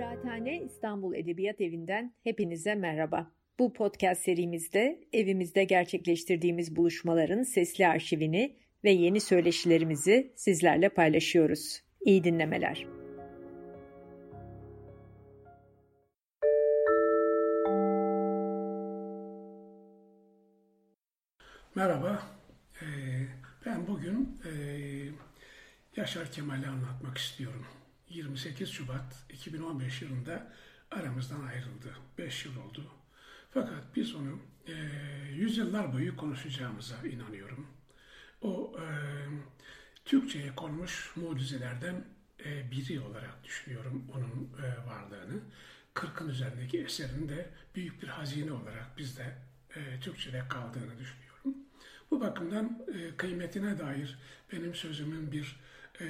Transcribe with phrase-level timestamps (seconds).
[0.00, 3.30] Kıraathane İstanbul Edebiyat Evi'nden hepinize merhaba.
[3.58, 11.82] Bu podcast serimizde evimizde gerçekleştirdiğimiz buluşmaların sesli arşivini ve yeni söyleşilerimizi sizlerle paylaşıyoruz.
[12.00, 12.86] İyi dinlemeler.
[21.74, 22.22] Merhaba,
[22.82, 22.86] ee,
[23.66, 24.50] ben bugün e,
[25.96, 27.66] Yaşar Kemal'i anlatmak istiyorum.
[28.10, 30.52] 28 Şubat 2015 yılında
[30.90, 31.94] aramızdan ayrıldı.
[32.18, 32.86] 5 yıl oldu.
[33.50, 34.74] Fakat biz onu e,
[35.34, 37.66] yüzyıllar boyu konuşacağımıza inanıyorum.
[38.42, 38.84] O e,
[40.04, 42.04] Türkçe'ye konmuş mucizelerden
[42.44, 45.40] e, biri olarak düşünüyorum onun e, varlığını.
[45.94, 49.36] Kırkın üzerindeki eserin de büyük bir hazine olarak bizde
[49.76, 51.54] e, Türkçe'de kaldığını düşünüyorum.
[52.10, 54.18] Bu bakımdan e, kıymetine dair
[54.52, 55.60] benim sözümün bir
[56.00, 56.06] e,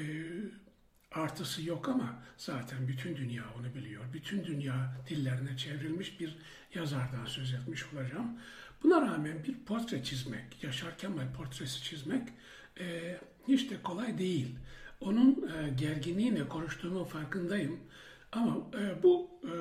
[1.12, 4.04] artısı yok ama zaten bütün dünya onu biliyor.
[4.12, 6.37] Bütün dünya dillerine çevrilmiş bir
[6.74, 8.38] yazardan söz etmiş olacağım.
[8.82, 12.29] Buna rağmen bir portre çizmek, Yaşar Kemal portresi çizmek
[12.80, 13.18] e,
[13.49, 14.57] hiç de kolay değil.
[15.01, 17.80] Onun e, gerginliğiyle konuştuğumun farkındayım.
[18.32, 19.52] Ama e, bu e,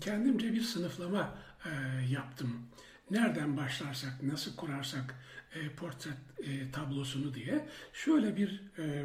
[0.00, 1.70] kendimce bir sınıflama e,
[2.10, 2.66] yaptım.
[3.10, 5.14] Nereden başlarsak, nasıl kurarsak
[5.54, 9.04] e, portre e, tablosunu diye şöyle bir e,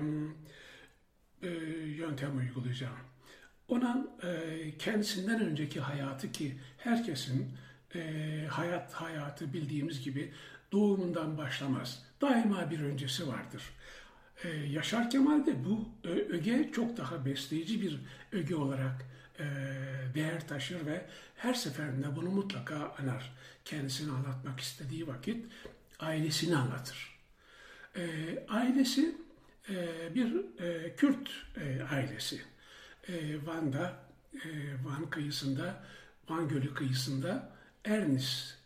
[1.42, 1.48] e,
[1.98, 2.98] yöntem uygulayacağım.
[3.68, 7.52] Ona e, kendisinden önceki hayatı ki herkesin
[7.96, 10.34] e, hayat hayatı bildiğimiz gibi
[10.72, 12.04] doğumundan başlamaz.
[12.22, 13.64] Daima bir öncesi vardır.
[14.44, 18.00] E, Yaşar Kemal de bu e, öge çok daha besleyici bir
[18.32, 19.06] öge olarak
[19.40, 19.46] e,
[20.16, 23.34] değer taşır ve her seferinde bunu mutlaka anar.
[23.66, 25.46] Kendisini anlatmak istediği vakit
[26.00, 27.20] ailesini anlatır.
[27.96, 28.06] E,
[28.50, 29.16] ailesi
[30.16, 32.42] bir e, Kürt e, ailesi.
[33.46, 34.08] Van'da,
[34.84, 35.84] Van kıyısında,
[36.30, 38.58] Van Gölü kıyısında Ernis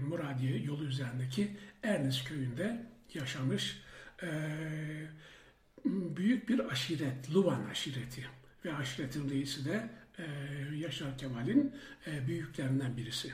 [0.00, 3.82] Muradiye yolu üzerindeki Ernis köyünde yaşamış
[5.84, 8.26] büyük bir aşiret, Luvan aşireti
[8.64, 9.88] ve aşiretin reisi de
[10.74, 11.74] Yaşar Kemal'in
[12.26, 13.32] büyüklerinden birisi.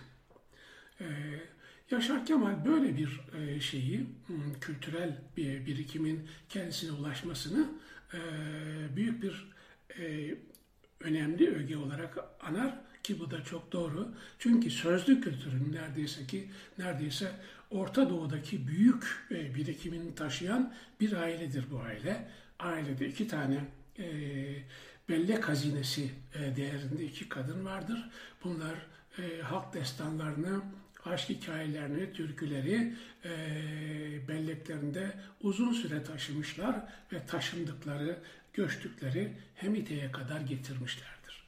[1.90, 7.68] Yaşar Kemal böyle bir e, şeyi, hmm, kültürel bir birikimin kendisine ulaşmasını
[8.14, 8.18] e,
[8.96, 9.50] büyük bir
[9.98, 10.34] e,
[11.00, 14.08] önemli öge olarak anar ki bu da çok doğru.
[14.38, 17.32] Çünkü sözlü kültürün neredeyse ki neredeyse
[17.70, 22.28] Orta Doğu'daki büyük birikimini taşıyan bir ailedir bu aile.
[22.58, 23.64] Ailede iki tane
[25.08, 26.10] bellek hazinesi
[26.56, 28.10] değerinde iki kadın vardır.
[28.44, 28.74] Bunlar
[29.42, 30.60] halk destanlarını
[31.08, 32.92] aşk hikayelerini, türküleri
[33.24, 33.30] e,
[34.28, 36.76] belleklerinde uzun süre taşımışlar
[37.12, 38.18] ve taşındıkları,
[38.52, 41.44] göçtükleri Hemite'ye kadar getirmişlerdir.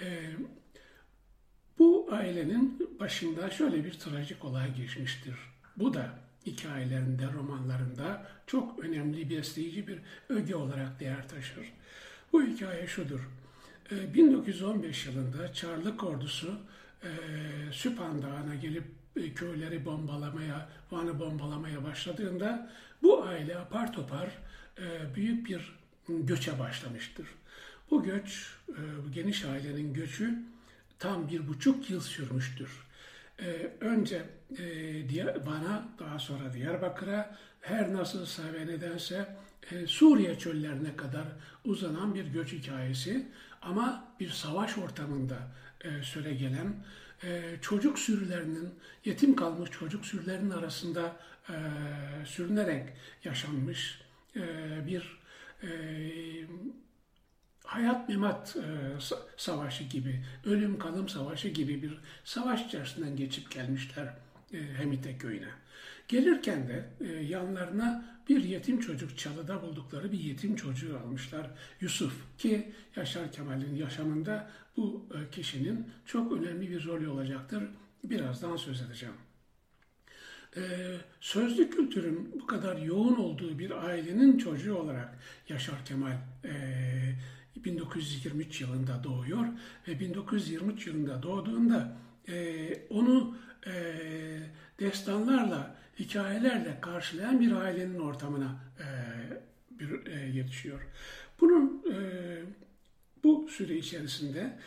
[0.00, 0.06] E,
[1.78, 5.34] bu ailenin başında şöyle bir trajik olay geçmiştir.
[5.76, 6.10] Bu da
[6.46, 9.98] hikayelerinde, romanlarında çok önemli, besleyici bir
[10.28, 11.72] öge olarak değer taşır.
[12.32, 13.20] Bu hikaye şudur.
[13.90, 16.60] 1915 e, yılında Çarlık ordusu
[17.02, 17.10] e,
[17.72, 18.84] Süphan Dağı'na gelip
[19.16, 22.70] e, köyleri bombalamaya, Van'ı bombalamaya başladığında
[23.02, 24.28] bu aile apar topar
[24.78, 25.78] e, büyük bir
[26.08, 27.26] göçe başlamıştır.
[27.90, 28.82] Bu göç, e,
[29.14, 30.38] geniş ailenin göçü
[30.98, 32.70] tam bir buçuk yıl sürmüştür.
[33.80, 34.22] Önce
[34.58, 39.36] e, Van'a, daha sonra Diyarbakır'a, her nasılsa ve nedense
[39.86, 41.24] Suriye çöllerine kadar
[41.64, 43.26] uzanan bir göç hikayesi
[43.62, 45.36] ama bir savaş ortamında
[45.84, 46.74] e, süre gelen
[47.24, 48.74] e, çocuk sürülerinin,
[49.04, 51.16] yetim kalmış çocuk sürülerinin arasında
[51.48, 51.54] e,
[52.26, 52.88] sürünerek
[53.24, 54.00] yaşanmış
[54.36, 54.42] e,
[54.86, 55.18] bir
[57.64, 58.66] hayat memat e,
[59.36, 64.14] savaşı gibi, ölüm kalım savaşı gibi bir savaş içerisinden geçip gelmişler
[64.76, 65.48] Hemite köyüne.
[66.08, 71.50] Gelirken de e, yanlarına bir yetim çocuk çalıda buldukları bir yetim çocuğu almışlar.
[71.80, 77.64] Yusuf ki Yaşar Kemal'in yaşamında bu e, kişinin çok önemli bir rolü olacaktır.
[78.04, 79.14] Birazdan söz edeceğim.
[80.56, 85.18] Ee, sözlü kültürün bu kadar yoğun olduğu bir ailenin çocuğu olarak
[85.48, 86.54] Yaşar Kemal e,
[87.56, 89.46] 1923 yılında doğuyor
[89.88, 91.96] ve 1923 yılında doğduğunda
[92.28, 93.72] e, onu e,
[94.80, 98.86] destanlarla, hikayelerle karşılayan bir ailenin ortamına e,
[99.70, 100.80] bir, e, yetişiyor.
[101.40, 101.96] Bunun e,
[103.24, 104.58] bu süre içerisinde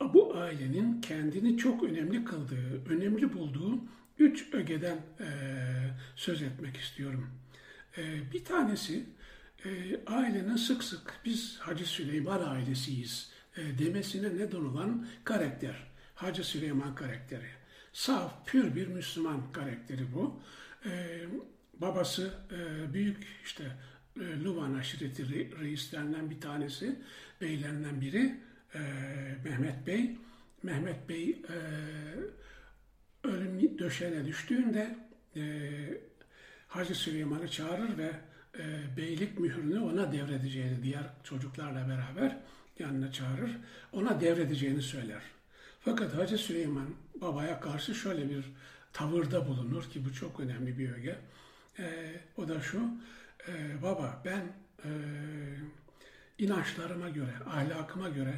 [0.00, 3.80] bu ailenin kendini çok önemli kıldığı, önemli bulduğu
[4.18, 5.28] üç ögeden e,
[6.16, 7.30] söz etmek istiyorum.
[7.98, 9.04] E, bir tanesi
[9.64, 15.76] e, ailenin sık sık biz Hacı Süleyman ailesiyiz e, demesine neden olan karakter.
[16.14, 17.46] Hacı Süleyman karakteri.
[17.92, 20.40] Saf, pür bir Müslüman karakteri bu.
[20.86, 21.24] E,
[21.74, 23.64] babası e, büyük işte
[24.20, 25.28] e, Luvan aşireti
[25.60, 26.96] reislerinden bir tanesi,
[27.40, 28.34] beylerinden biri
[28.74, 28.80] e,
[29.44, 30.16] Mehmet Bey.
[30.62, 31.56] Mehmet Bey e,
[33.28, 34.96] ölüm döşeğine düştüğünde
[35.36, 35.42] e,
[36.68, 38.10] Hacı Süleyman'ı çağırır ve
[38.58, 42.36] e, beylik mührünü ona devredeceğini diğer çocuklarla beraber
[42.78, 43.50] yanına çağırır.
[43.92, 45.22] Ona devredeceğini söyler.
[45.80, 48.44] Fakat Hacı Süleyman babaya karşı şöyle bir
[48.96, 51.18] tavırda bulunur ki bu çok önemli bir öge.
[51.78, 51.86] E,
[52.36, 52.80] o da şu,
[53.48, 54.42] e, baba ben
[54.84, 54.90] e,
[56.38, 58.34] inançlarıma göre, ahlakıma göre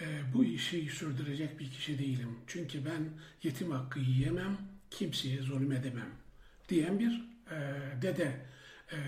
[0.00, 2.38] e, bu işi sürdürecek bir kişi değilim.
[2.46, 3.08] Çünkü ben
[3.42, 4.58] yetim hakkı yiyemem,
[4.90, 6.10] kimseye zulüm edemem
[6.68, 7.58] diyen bir e,
[8.02, 8.36] dede
[8.92, 8.98] e,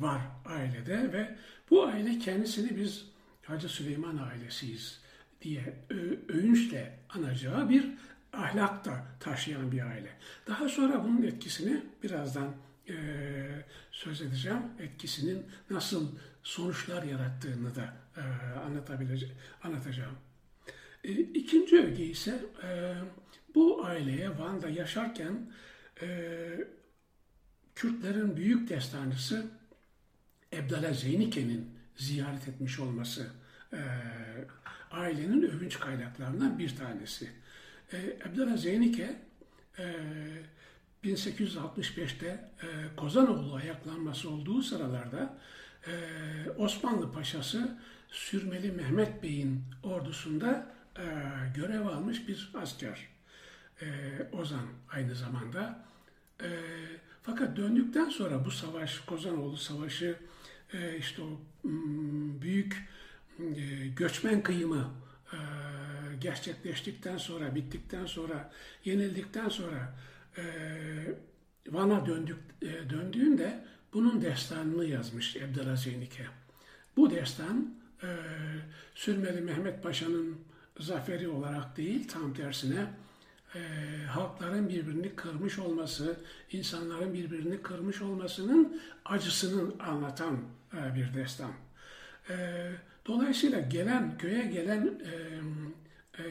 [0.00, 1.36] var ailede ve
[1.70, 3.04] bu aile kendisini biz
[3.42, 5.00] Hacı Süleyman ailesiyiz
[5.42, 5.74] diye
[6.28, 7.84] övünçle anacağı bir
[8.32, 10.10] ahlak da taşıyan bir aile.
[10.46, 12.54] Daha sonra bunun etkisini birazdan
[12.88, 12.94] e,
[13.90, 14.62] söz edeceğim.
[14.78, 16.08] Etkisinin nasıl
[16.42, 18.22] sonuçlar yarattığını da e,
[18.58, 20.16] anlatabileceğim, anlatacağım.
[21.04, 22.94] E, ikinci öge ise e,
[23.54, 25.52] bu aileye Van'da yaşarken
[26.02, 26.08] e,
[27.74, 29.46] Kürtlerin büyük destanısı
[30.52, 33.26] Ebdala Zeynike'nin ziyaret etmiş olması
[33.72, 33.80] e,
[34.90, 37.30] ailenin övünç kaynaklarından bir tanesi.
[37.92, 39.16] E, Ebdala Zeynike
[39.78, 39.84] e,
[41.04, 45.38] 1865'te e, Kozanoğlu ayaklanması olduğu sıralarda
[45.86, 45.92] e,
[46.50, 51.04] Osmanlı Paşası Sürmeli Mehmet Bey'in ordusunda e,
[51.56, 53.08] görev almış bir asker.
[53.82, 53.86] E,
[54.32, 55.84] Ozan aynı zamanda.
[56.42, 56.48] E,
[57.22, 60.16] fakat döndükten sonra bu savaş, Kozanoğlu Savaşı,
[60.72, 61.40] e, işte o
[62.42, 62.88] büyük
[63.38, 64.90] e, göçmen kıyımı
[65.32, 65.38] e,
[66.20, 68.50] gerçekleştikten sonra, bittikten sonra,
[68.84, 69.94] yenildikten sonra
[70.38, 70.42] e,
[71.68, 76.26] Van'a döndük, e, döndüğünde bunun destanını yazmış Ebdala Zeynike.
[76.96, 78.08] Bu destan e,
[78.94, 80.38] Sürmeli Mehmet Paşa'nın
[80.80, 82.86] zaferi olarak değil, tam tersine
[83.54, 83.60] e,
[84.06, 86.20] halkların birbirini kırmış olması,
[86.52, 90.38] insanların birbirini kırmış olmasının acısını anlatan
[90.74, 91.52] e, bir destan.
[92.30, 92.34] E,
[93.06, 95.12] dolayısıyla gelen, köye gelen e,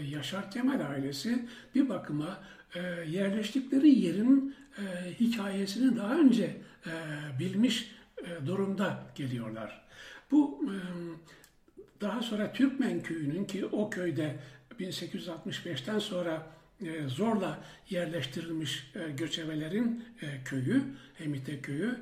[0.09, 1.45] Yaşar Kemal ailesi
[1.75, 2.39] bir bakıma
[2.75, 2.79] e,
[3.09, 6.43] yerleştikleri yerin e, hikayesini daha önce
[6.85, 6.91] e,
[7.39, 9.81] bilmiş e, durumda geliyorlar.
[10.31, 10.75] Bu e,
[12.01, 14.35] daha sonra Türkmen köyünün ki o köyde
[14.79, 16.47] 1865'ten sonra
[16.81, 20.83] e, zorla yerleştirilmiş e, göçebelerin e, köyü,
[21.13, 21.95] Hemite köyü,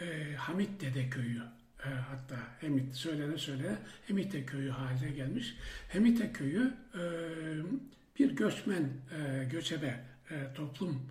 [0.00, 1.42] e, Hamit Dede köyü
[1.84, 5.56] e, hatta Hemit söylene söylene Hemite köyü haline gelmiş.
[5.88, 7.02] Hemite köyü e,
[8.18, 11.02] bir göçmen, e, göçebe e, toplum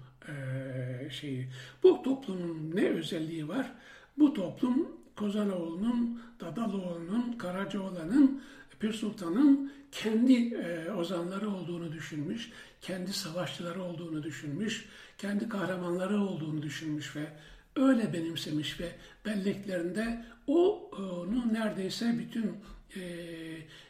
[1.10, 1.48] şeyi.
[1.84, 3.72] Bu toplumun ne özelliği var?
[4.18, 8.44] Bu toplum Kozanoğlu'nun, Dadaloğlu'nun, Karacaoğlan'ın,
[8.80, 10.58] Pir Sultan'ın kendi
[10.98, 12.52] ozanları olduğunu düşünmüş,
[12.82, 14.86] kendi savaşçıları olduğunu düşünmüş,
[15.18, 17.28] kendi kahramanları olduğunu düşünmüş ve
[17.76, 18.92] öyle benimsemiş ve
[19.26, 22.58] belleklerinde onu neredeyse bütün
[22.96, 23.00] e,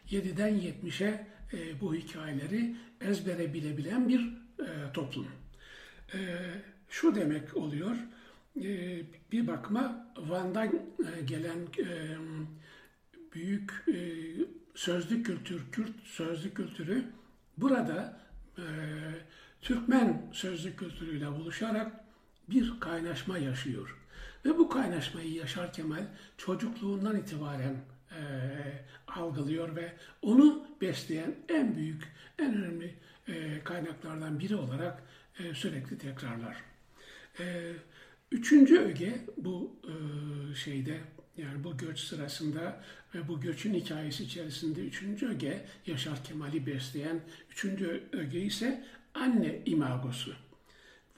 [0.10, 4.20] 7'den 70'e e, bu hikayeleri ezbere bilebilen bir
[4.60, 5.28] e, toplum.
[6.14, 6.20] E,
[6.90, 7.96] şu demek oluyor,
[8.62, 9.02] e,
[9.32, 12.18] bir bakma Van'dan e, gelen e,
[13.34, 13.96] büyük e,
[14.76, 17.04] sözlü kültür, Kürt sözlü kültürü
[17.58, 18.20] burada
[18.58, 18.64] e,
[19.62, 22.09] Türkmen sözlü kültürüyle buluşarak
[22.52, 23.96] bir kaynaşma yaşıyor.
[24.46, 26.06] Ve bu kaynaşmayı Yaşar Kemal
[26.38, 27.76] çocukluğundan itibaren
[28.12, 28.22] e,
[29.08, 32.04] algılıyor ve onu besleyen en büyük,
[32.40, 32.94] en önemli
[33.28, 35.04] e, kaynaklardan biri olarak
[35.40, 36.58] e, sürekli tekrarlar.
[37.40, 37.74] E,
[38.32, 39.94] üçüncü öge bu e,
[40.56, 41.00] şeyde
[41.38, 42.84] yani bu göç sırasında
[43.16, 47.20] ve bu göçün hikayesi içerisinde üçüncü öge Yaşar Kemal'i besleyen
[47.52, 50.49] üçüncü öge ise anne imagosu.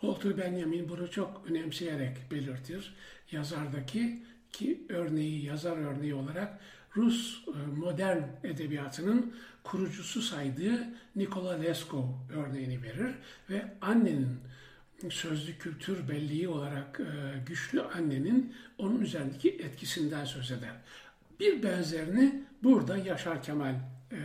[0.01, 2.93] Walter Benjamin bunu çok önemseyerek belirtir.
[3.31, 6.59] Yazardaki ki örneği, yazar örneği olarak
[6.95, 13.15] Rus e, modern edebiyatının kurucusu saydığı Nikola Leskov örneğini verir
[13.49, 14.39] ve annenin
[15.09, 20.75] sözlü kültür belliği olarak e, güçlü annenin onun üzerindeki etkisinden söz eder.
[21.39, 23.75] Bir benzerini burada Yaşar Kemal
[24.11, 24.17] e,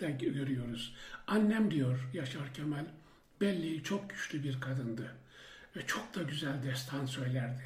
[0.00, 0.94] de görüyoruz.
[1.26, 2.84] Annem diyor Yaşar Kemal,
[3.40, 5.14] belli çok güçlü bir kadındı
[5.76, 7.62] ve çok da güzel destan söylerdi.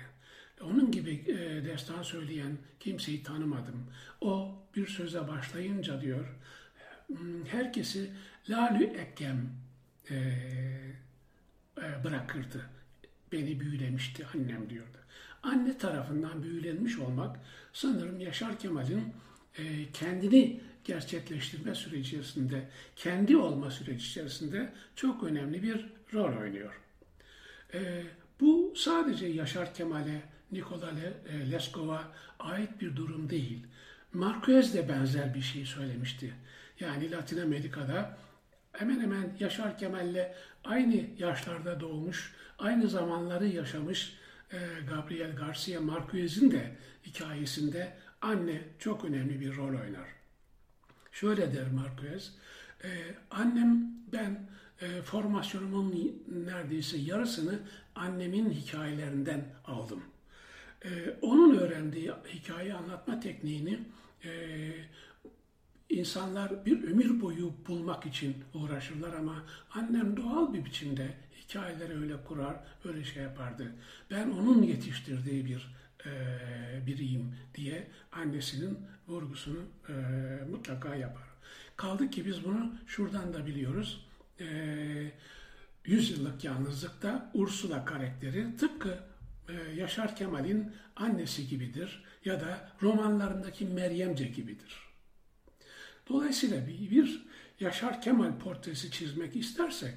[0.61, 3.87] Onun gibi e, destan söyleyen kimseyi tanımadım.
[4.21, 6.27] O bir söze başlayınca diyor,
[7.07, 8.11] hmm, herkesi
[8.51, 9.51] lalü ekkem
[10.11, 10.15] e,
[11.79, 12.71] e, bırakırdı.
[13.33, 14.99] Beni büyülemişti annem diyordu.
[15.43, 17.41] Anne tarafından büyülenmiş olmak
[17.73, 19.15] sanırım Yaşar Kemal'in
[19.93, 26.81] kendini gerçekleştirme süreci içerisinde, kendi olma süreci içerisinde çok önemli bir rol oynuyor.
[27.75, 28.03] E,
[28.41, 30.23] bu sadece Yaşar Kemal'e,
[30.53, 30.91] Nikola
[31.29, 33.67] e, Leskov'a ait bir durum değil.
[34.13, 36.35] Marquez de benzer bir şey söylemişti.
[36.81, 38.19] Yani Latin Amerika'da
[38.73, 40.35] hemen hemen Yaşar Kemal'le
[40.65, 44.17] aynı yaşlarda doğmuş, aynı zamanları yaşamış
[44.53, 44.59] e,
[44.89, 50.22] Gabriel Garcia Marquez'in de hikayesinde anne çok önemli bir rol oynar.
[51.13, 52.33] Şöyle der Marquez,
[52.85, 52.89] e,
[53.31, 54.49] annem ben
[54.81, 57.59] e, formasyonumun neredeyse yarısını
[57.95, 60.03] annemin hikayelerinden aldım.
[60.85, 63.79] E, onun öğrendiği hikaye anlatma tekniğini
[64.25, 64.31] e,
[65.89, 71.15] insanlar bir ömür boyu bulmak için uğraşırlar ama annem doğal bir biçimde
[71.45, 73.73] hikayeleri öyle kurar, öyle şey yapardı.
[74.11, 75.75] Ben onun yetiştirdiği bir
[76.07, 76.11] e,
[76.87, 78.79] biriyim diye annesinin
[79.09, 79.93] vurgusunu e,
[80.51, 81.23] mutlaka yapar.
[81.77, 84.07] Kaldı ki biz bunu şuradan da biliyoruz.
[84.41, 84.47] E,
[85.85, 88.99] Yüzyıllık Yalnızlık'ta Ursula karakteri tıpkı
[89.49, 94.79] e, Yaşar Kemal'in annesi gibidir ya da romanlarındaki Meryemce gibidir.
[96.09, 97.27] Dolayısıyla bir, bir
[97.61, 99.95] Yaşar Kemal portresi çizmek istersek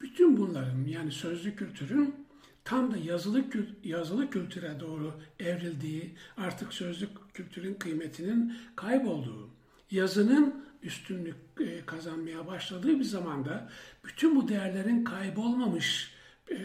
[0.00, 2.26] bütün bunların yani sözlü kültürün
[2.64, 3.44] tam da yazılı
[3.84, 9.50] yazılı kültüre doğru evrildiği, artık sözlük kültürün kıymetinin kaybolduğu,
[9.90, 13.70] yazının üstünlük e, kazanmaya başladığı bir zamanda
[14.04, 16.14] bütün bu değerlerin kaybolmamış
[16.50, 16.56] e,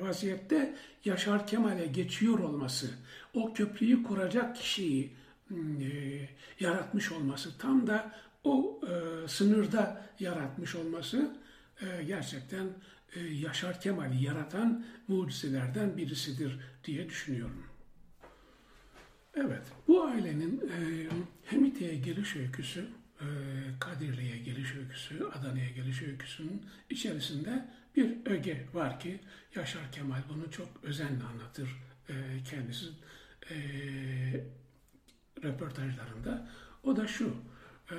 [0.00, 2.90] vaziyette Yaşar Kemal'e geçiyor olması,
[3.34, 5.12] o köprüyü kuracak kişiyi
[5.50, 5.56] e,
[6.60, 8.12] yaratmış olması, tam da
[8.44, 8.80] o
[9.26, 11.36] sınırda yaratmış olması
[12.06, 12.66] gerçekten
[13.32, 17.69] Yaşar Kemal'i yaratan mucizelerden birisidir diye düşünüyorum.
[19.34, 21.08] Evet, bu ailenin e,
[21.44, 22.88] Hemite'ye geliş öyküsü
[23.20, 23.26] e,
[23.80, 29.20] Kadirli'ye geliş öyküsü, Adana'ya geliş öyküsünün içerisinde bir öge var ki
[29.54, 31.68] Yaşar Kemal bunu çok özenle anlatır
[32.08, 32.14] e,
[32.50, 32.86] kendisi
[33.50, 33.56] e,
[35.42, 36.48] röportajlarında.
[36.82, 37.36] O da şu,
[37.90, 37.96] e,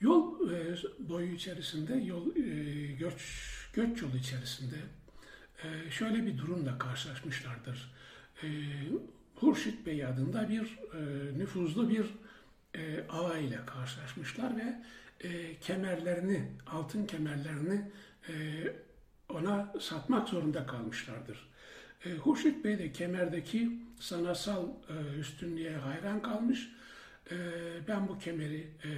[0.00, 3.22] yol e, boyu içerisinde, yol e, göç,
[3.72, 4.76] göç yolu içerisinde
[5.64, 7.94] e, şöyle bir durumla karşılaşmışlardır.
[8.42, 8.48] E,
[9.40, 12.06] Hurşit Bey adında bir e, nüfuzlu bir
[12.74, 14.82] e, ağa ile karşılaşmışlar ve
[15.28, 17.90] e, kemerlerini, altın kemerlerini
[18.28, 18.32] e,
[19.28, 21.48] ona satmak zorunda kalmışlardır.
[22.04, 26.68] E, Hurşit Bey de kemerdeki sanatsal e, üstünlüğe hayran kalmış.
[27.30, 27.36] E,
[27.88, 28.90] ben bu kemeri e,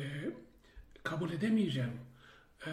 [1.02, 2.00] kabul edemeyeceğim
[2.66, 2.70] e,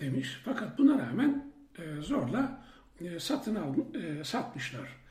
[0.00, 0.40] demiş.
[0.44, 2.64] Fakat buna rağmen e, zorla
[3.00, 5.03] e, satın al, e, satmışlar.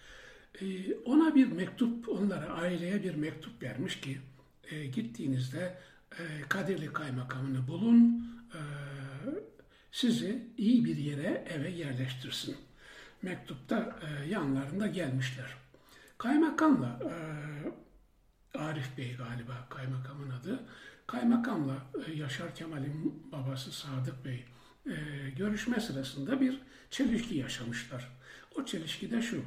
[0.62, 4.18] E, ona bir mektup, onlara aileye bir mektup vermiş ki
[4.72, 5.78] e, gittiğinizde
[6.12, 8.62] e, Kadirli Kaymakamını bulun, e,
[9.92, 12.56] sizi iyi bir yere eve yerleştirsin.
[13.22, 15.56] Mektupta e, yanlarında gelmişler.
[16.18, 17.14] Kaymakamla, e,
[18.58, 20.64] Arif Bey galiba kaymakamın adı,
[21.08, 24.46] kaymakamla e, Yaşar Kemal'in babası Sadık Bey
[24.86, 24.96] e,
[25.38, 28.10] görüşme sırasında bir çelişki yaşamışlar.
[28.56, 29.44] O çelişki de şu,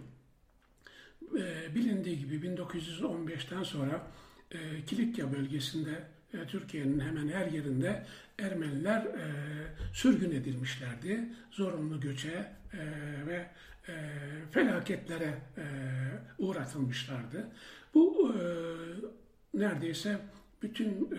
[1.38, 4.06] e, bilindiği gibi 1915'ten sonra
[4.50, 6.02] e, Kilikya bölgesinde
[6.34, 8.06] e, Türkiye'nin hemen her yerinde
[8.38, 9.26] Ermeniler e,
[9.92, 11.28] sürgün edilmişlerdi.
[11.50, 12.46] Zorunlu göçe
[13.26, 13.46] ve
[14.50, 15.34] felaketlere
[16.38, 17.46] uğratılmışlardı.
[17.94, 18.34] Bu
[19.54, 20.18] neredeyse
[20.62, 21.10] bütün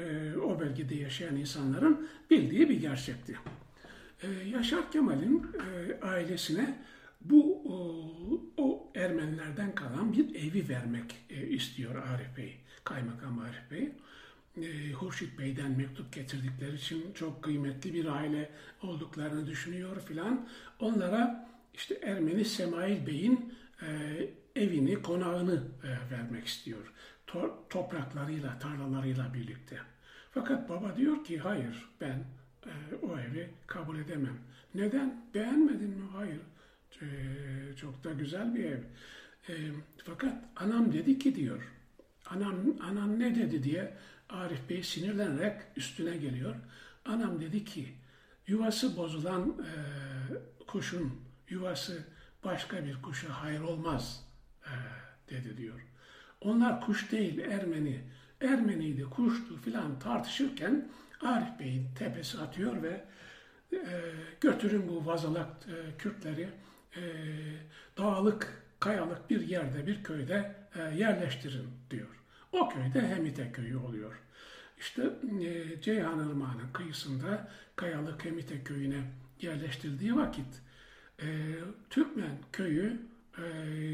[0.44, 3.38] o bölgede yaşayan insanların bildiği bir gerçekti.
[4.46, 5.52] Yaşar Kemal'in
[6.02, 6.80] ailesine
[7.22, 8.06] bu o,
[8.58, 12.58] o Ermenilerden kalan bir evi vermek e, istiyor Arif Bey.
[12.84, 13.92] Kaymakam Arif Bey.
[14.68, 18.50] E, Hurşit Bey'den mektup getirdikleri için çok kıymetli bir aile
[18.84, 20.48] olduklarını düşünüyor filan.
[20.80, 23.90] Onlara işte Ermeni Semail Bey'in e,
[24.56, 25.64] evini, konağını
[26.12, 26.94] vermek istiyor.
[27.28, 29.78] To topraklarıyla, tarlalarıyla birlikte.
[30.32, 32.24] Fakat baba diyor ki hayır ben
[33.02, 34.38] o evi kabul edemem.
[34.76, 35.22] Neden?
[35.34, 36.06] Beğenmedin mi?
[36.14, 36.42] Hayır.
[37.02, 37.06] E,
[37.76, 38.80] çok da güzel bir ev.
[39.50, 39.54] E,
[40.04, 41.74] fakat anam dedi ki diyor
[42.30, 43.94] Anam, anam ne dedi diye
[44.30, 46.56] Arif Bey sinirlenerek üstüne geliyor.
[47.06, 47.94] Anam dedi ki
[48.48, 49.72] yuvası bozulan e,
[50.68, 51.14] kuşun
[51.50, 52.04] yuvası
[52.44, 54.24] başka bir kuşa hayır olmaz
[54.66, 54.74] e,
[55.30, 55.86] dedi diyor.
[56.42, 58.02] Onlar kuş değil Ermeni.
[58.42, 60.90] Ermeniydi, kuştu filan tartışırken
[61.22, 63.06] Arif Bey'in tepesi atıyor ve
[63.74, 63.80] e,
[64.42, 66.50] götürün bu vazalak e, Kürtleri
[66.98, 67.02] e,
[67.98, 72.08] dağlık, kayalık bir yerde, bir köyde e, yerleştirin diyor.
[72.52, 74.16] O köyde Hemite köyü oluyor.
[74.80, 75.02] İşte
[75.42, 79.04] e, Ceyhan Irmağı'nın kıyısında Kayalık Hemite köyüne
[79.42, 80.62] yerleştirildiği vakit
[81.22, 81.26] e,
[81.90, 83.02] Türkmen köyü
[83.38, 83.44] e,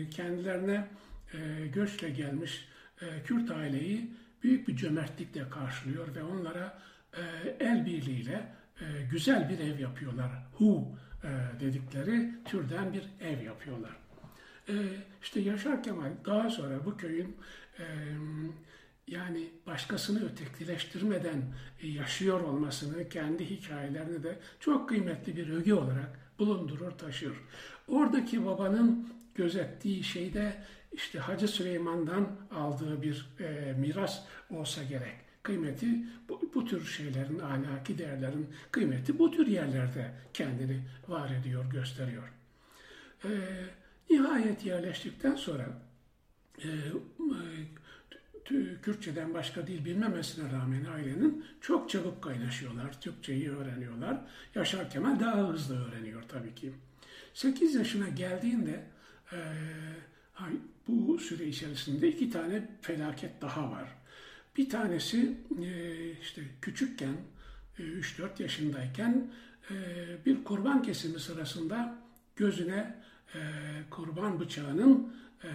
[0.10, 0.88] kendilerine
[1.34, 2.68] e, göçle gelmiş
[3.02, 4.12] e, Kürt aileyi
[4.44, 6.82] büyük bir cömertlikle karşılıyor ve onlara
[7.14, 7.22] e,
[7.60, 10.32] el birliğiyle e, güzel bir ev yapıyorlar.
[10.54, 10.98] Hu
[11.60, 13.98] dedikleri türden bir ev yapıyorlar.
[14.70, 14.74] E,
[15.22, 17.38] işte Yaşar Kemal daha sonra bu köyün
[17.80, 17.84] e,
[19.08, 21.42] yani başkasını ötekileştirmeden
[21.84, 27.34] yaşıyor olmasını kendi hikayelerinde de çok kıymetli bir öge olarak bulundurur, taşır.
[27.88, 35.23] Oradaki babanın gözettiği şeyde işte Hacı Süleyman'dan aldığı bir e, miras olsa gerek.
[35.44, 35.88] Kıymeti
[36.30, 42.34] bu, bu tür şeylerin, ahlaki değerlerin kıymeti bu tür yerlerde kendini var ediyor, gösteriyor.
[43.26, 43.30] E,
[44.10, 45.66] nihayet yerleştikten sonra
[46.58, 46.70] e,
[48.82, 53.02] Kürtçeden başka dil bilmemesine rağmen ailenin çok çabuk kaynaşıyorlar.
[53.02, 54.18] Türkçeyi öğreniyorlar.
[54.56, 56.74] Yaşar Kemal daha hızlı öğreniyor tabii ki.
[57.34, 58.84] 8 yaşına geldiğinde
[59.34, 59.38] e,
[60.88, 64.03] bu süre içerisinde iki tane felaket daha var.
[64.58, 67.16] Bir tanesi e, işte küçükken,
[67.80, 69.32] e, 3-4 yaşındayken
[69.70, 69.76] e,
[70.26, 71.96] bir kurban kesimi sırasında
[72.36, 72.96] gözüne
[73.36, 73.40] e,
[73.90, 75.50] kurban bıçağının e,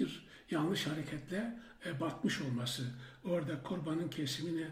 [0.00, 2.82] bir yanlış hareketle e, batmış olması.
[3.24, 4.66] Orada kurbanın kesimine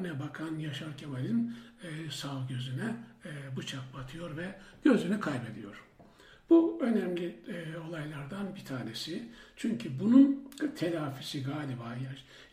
[0.00, 5.84] ne bakan Yaşar Kemal'in e, sağ gözüne e, bıçak batıyor ve gözünü kaybediyor.
[6.52, 9.22] Bu önemli e, olaylardan bir tanesi.
[9.56, 11.96] Çünkü bunun telafisi galiba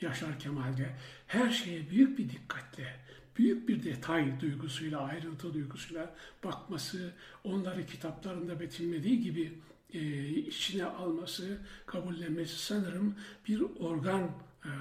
[0.02, 0.90] Yaşar Kemal'de
[1.28, 2.96] her şeye büyük bir dikkatle,
[3.38, 7.12] büyük bir detay duygusuyla, ayrıntı duygusuyla bakması,
[7.44, 9.54] onları kitaplarında betimlediği gibi
[9.94, 13.16] e, içine alması, kabullenmesi sanırım
[13.48, 14.32] bir organ
[14.66, 14.72] e,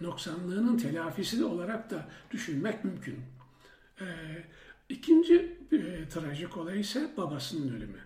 [0.00, 3.16] noksanlığının telafisi olarak da düşünmek mümkün.
[4.00, 4.06] E,
[4.88, 7.98] ikinci e, trajik olay ise babasının ölümü.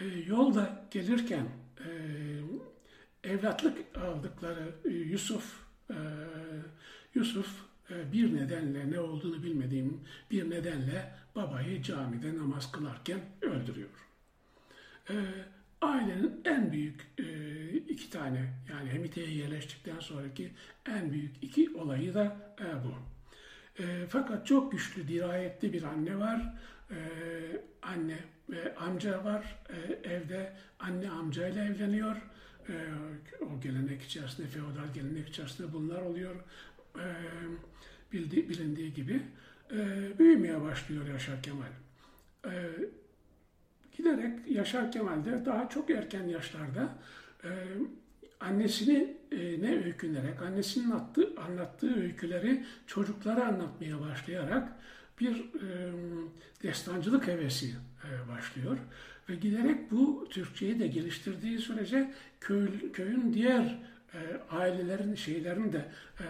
[0.00, 1.90] E, yolda gelirken e,
[3.24, 5.96] evlatlık aldıkları e, Yusuf e,
[7.14, 7.48] Yusuf
[7.90, 13.90] e, bir nedenle ne olduğunu bilmediğim bir nedenle babayı camide namaz kılarken öldürüyor.
[15.10, 15.14] E,
[15.80, 17.24] ailenin en büyük e,
[17.88, 20.50] iki tane yani Hemite'ye yerleştikten sonraki
[20.86, 22.94] en büyük iki olayı da e, bu.
[23.82, 26.54] E, fakat çok güçlü, dirayetli bir anne var.
[26.90, 26.96] E,
[27.82, 28.18] anne
[28.50, 29.58] ve amca var.
[29.68, 32.16] E, evde anne amcayla evleniyor.
[32.68, 32.74] E,
[33.44, 36.36] o gelenek içerisinde, feodal gelenek içerisinde bunlar oluyor.
[36.96, 37.06] E,
[38.12, 39.22] bildi, bilindiği gibi.
[39.72, 39.78] E,
[40.18, 41.72] büyümeye başlıyor Yaşar Kemal.
[42.44, 42.52] E,
[43.96, 46.98] giderek Yaşar Kemal de daha çok erken yaşlarda
[47.44, 47.48] e,
[48.40, 54.72] annesini e, ne öykünerek, annesinin attığı, anlattığı öyküleri çocuklara anlatmaya başlayarak
[55.20, 55.92] bir e,
[56.62, 58.78] destancılık hevesi e, başlıyor.
[59.28, 63.78] Ve giderek bu Türkçeyi de geliştirdiği sürece köy, köyün diğer
[64.14, 64.18] e,
[64.50, 65.88] ailelerin, şeylerin de
[66.20, 66.26] e,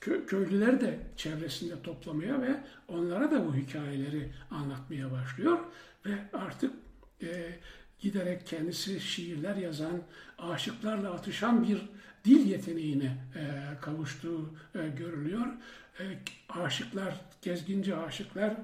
[0.00, 2.56] kö, köylüleri de çevresinde toplamaya ve
[2.88, 5.58] onlara da bu hikayeleri anlatmaya başlıyor.
[6.06, 6.72] Ve artık
[7.22, 7.58] e,
[7.98, 10.02] giderek kendisi şiirler yazan,
[10.38, 11.82] aşıklarla atışan bir
[12.26, 13.42] dil yeteneğine e,
[13.80, 15.46] kavuştuğu e, görülüyor.
[16.00, 16.04] E,
[16.48, 18.54] aşıklar, gezginci aşıklar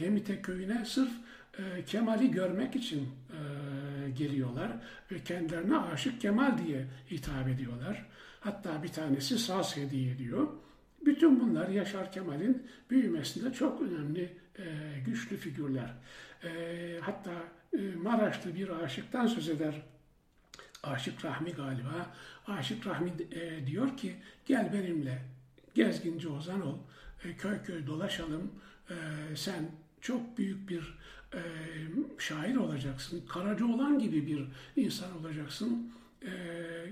[0.00, 1.10] Gemite köyüne sırf
[1.58, 4.72] e, Kemal'i görmek için e, geliyorlar
[5.12, 8.06] ve kendilerine Aşık Kemal diye hitap ediyorlar.
[8.40, 10.48] Hatta bir tanesi saz hediye ediyor.
[11.04, 14.64] Bütün bunlar Yaşar Kemal'in büyümesinde çok önemli, e,
[15.06, 15.94] güçlü figürler.
[16.44, 16.48] E,
[17.00, 17.32] hatta
[17.72, 19.82] e, Maraşlı bir aşıktan söz eder.
[20.82, 22.06] Aşık Rahmi galiba.
[22.46, 24.14] Aşık Rahmi e, diyor ki
[24.46, 25.22] gel benimle
[25.74, 26.78] gezginci ozan ol,
[27.24, 28.50] e, köy köy dolaşalım,
[28.90, 28.94] e,
[29.36, 30.98] sen çok büyük bir
[31.34, 31.40] e,
[32.18, 34.46] şair olacaksın, Karacaoğlan gibi bir
[34.84, 36.30] insan olacaksın, e,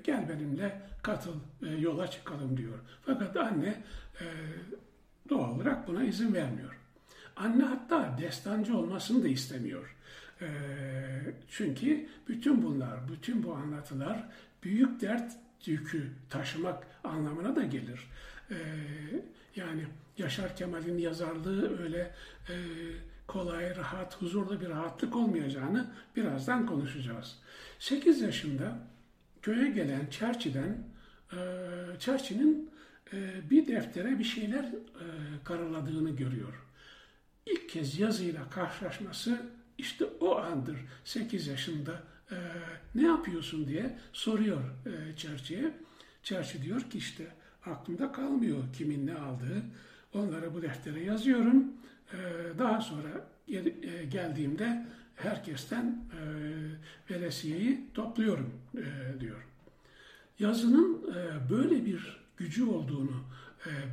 [0.04, 2.78] gel benimle katıl, e, yola çıkalım diyor.
[3.06, 3.82] Fakat anne
[4.20, 4.26] e,
[5.28, 6.78] doğal olarak buna izin vermiyor.
[7.36, 9.96] Anne hatta destancı olmasını da istemiyor.
[10.42, 10.48] E,
[11.48, 14.28] çünkü bütün bunlar, bütün bu anlatılar
[14.62, 15.32] büyük dert
[15.66, 18.10] yükü taşımak anlamına da gelir.
[18.50, 18.56] E,
[19.56, 19.86] yani
[20.18, 22.14] Yaşar Kemal'in yazarlığı öyle
[22.48, 22.54] e,
[23.26, 27.38] kolay, rahat, huzurlu bir rahatlık olmayacağını birazdan konuşacağız.
[27.78, 28.78] 8 yaşında
[29.42, 30.78] köye gelen Çerçi'den,
[31.32, 31.38] e,
[31.98, 32.70] Çerçi'nin
[33.12, 34.66] e, bir deftere bir şeyler
[35.44, 36.64] karaladığını görüyor.
[37.46, 39.42] İlk kez yazıyla karşılaşması
[39.78, 40.76] işte o andır.
[41.04, 42.36] 8 yaşında e,
[42.94, 45.72] ne yapıyorsun diye soruyor e, Churchill'e.
[46.22, 47.26] Churchill diyor ki işte
[47.66, 49.62] aklımda kalmıyor kimin ne aldığı.
[50.14, 51.64] Onları bu deftere yazıyorum.
[52.12, 52.18] E,
[52.58, 54.86] daha sonra gel, e, geldiğimde
[55.16, 56.20] herkesten e,
[57.14, 59.46] veresiyeyi topluyorum e, diyor.
[60.38, 63.24] Yazının e, böyle bir gücü olduğunu,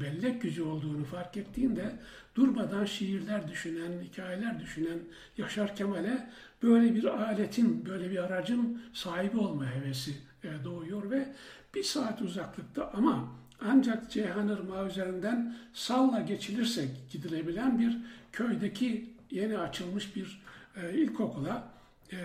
[0.01, 1.95] bellek gücü olduğunu fark ettiğinde
[2.35, 4.99] durmadan şiirler düşünen, hikayeler düşünen
[5.38, 6.29] Yaşar Kemal'e
[6.63, 10.11] böyle bir aletin, böyle bir aracın sahibi olma hevesi
[10.43, 11.27] e, doğuyor ve
[11.75, 17.97] bir saat uzaklıkta ama ancak Ceyhan Irmağı üzerinden salla geçilirse gidilebilen bir
[18.31, 20.41] köydeki yeni açılmış bir
[20.75, 21.71] e, ilkokula
[22.11, 22.17] e,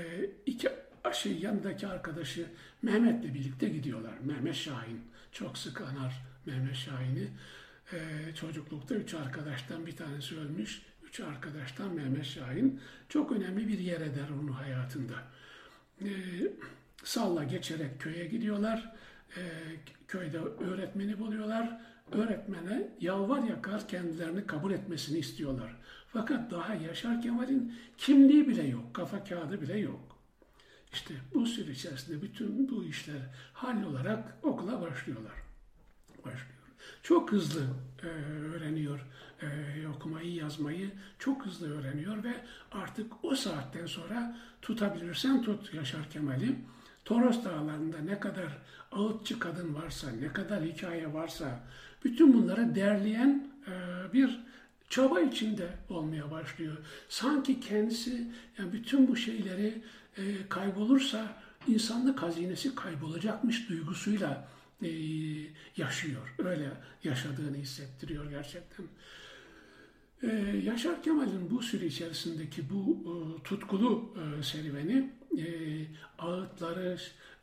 [0.46, 0.68] iki
[1.12, 2.46] şey yanındaki arkadaşı
[2.82, 4.12] Mehmet'le birlikte gidiyorlar.
[4.24, 5.00] Mehmet Şahin.
[5.32, 7.28] Çok sık anar Mehmet Şahin'i.
[7.92, 10.82] Ee, çocuklukta üç arkadaştan bir tanesi ölmüş.
[11.08, 12.80] Üç arkadaştan Mehmet Şahin.
[13.08, 15.14] Çok önemli bir yer eder onun hayatında.
[16.02, 16.08] Ee,
[17.04, 18.92] salla geçerek köye gidiyorlar.
[19.36, 19.40] Ee,
[20.08, 21.80] köyde öğretmeni buluyorlar.
[22.12, 25.76] Öğretmene yalvar yakar kendilerini kabul etmesini istiyorlar.
[26.12, 30.18] Fakat daha Yaşar Kemal'in kimliği bile yok, kafa kağıdı bile yok.
[30.92, 33.20] İşte bu süre içerisinde bütün bu işler
[33.52, 35.39] hallolarak okula başlıyorlar.
[36.24, 36.60] Başlıyor.
[37.02, 37.66] Çok hızlı
[38.02, 38.06] e,
[38.56, 39.06] öğreniyor
[39.42, 42.34] e, okumayı, yazmayı çok hızlı öğreniyor ve
[42.72, 46.56] artık o saatten sonra tutabilirsen tut Yaşar Kemal'i.
[47.04, 48.58] Toros Dağları'nda ne kadar
[48.92, 51.60] ağıtçı kadın varsa, ne kadar hikaye varsa
[52.04, 53.72] bütün bunları derleyen e,
[54.12, 54.40] bir
[54.88, 56.76] çaba içinde olmaya başlıyor.
[57.08, 58.28] Sanki kendisi
[58.58, 59.82] yani bütün bu şeyleri
[60.16, 61.26] e, kaybolursa
[61.66, 64.48] insanlık hazinesi kaybolacakmış duygusuyla
[64.82, 64.88] e,
[65.76, 66.34] yaşıyor.
[66.38, 66.70] Öyle
[67.04, 68.86] yaşadığını hissettiriyor gerçekten.
[70.22, 70.26] E,
[70.64, 75.46] Yaşar Kemal'in bu süre içerisindeki bu e, tutkulu e, serüveni e,
[76.18, 76.98] ağıtları,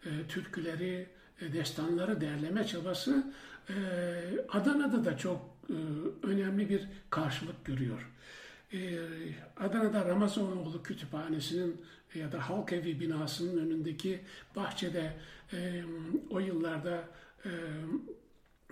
[0.05, 1.07] e, türküleri,
[1.53, 3.33] destanları derleme çabası
[4.49, 5.57] Adana'da da çok
[6.23, 8.09] önemli bir karşılık görüyor.
[9.57, 11.81] Adana'da Ramazanoğlu Kütüphanesi'nin
[12.15, 14.19] ya da Halk Evi binasının önündeki
[14.55, 15.13] bahçede
[16.29, 17.03] o yıllarda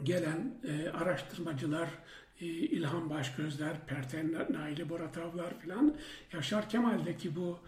[0.04, 0.62] gelen
[0.94, 1.90] araştırmacılar,
[2.40, 5.96] İlhan Başgözler, Perten Naili Boratavlar filan
[6.34, 7.60] Yaşar Kemal'deki bu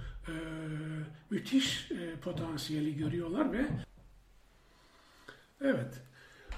[1.29, 3.65] müthiş potansiyeli görüyorlar ve
[5.61, 6.01] evet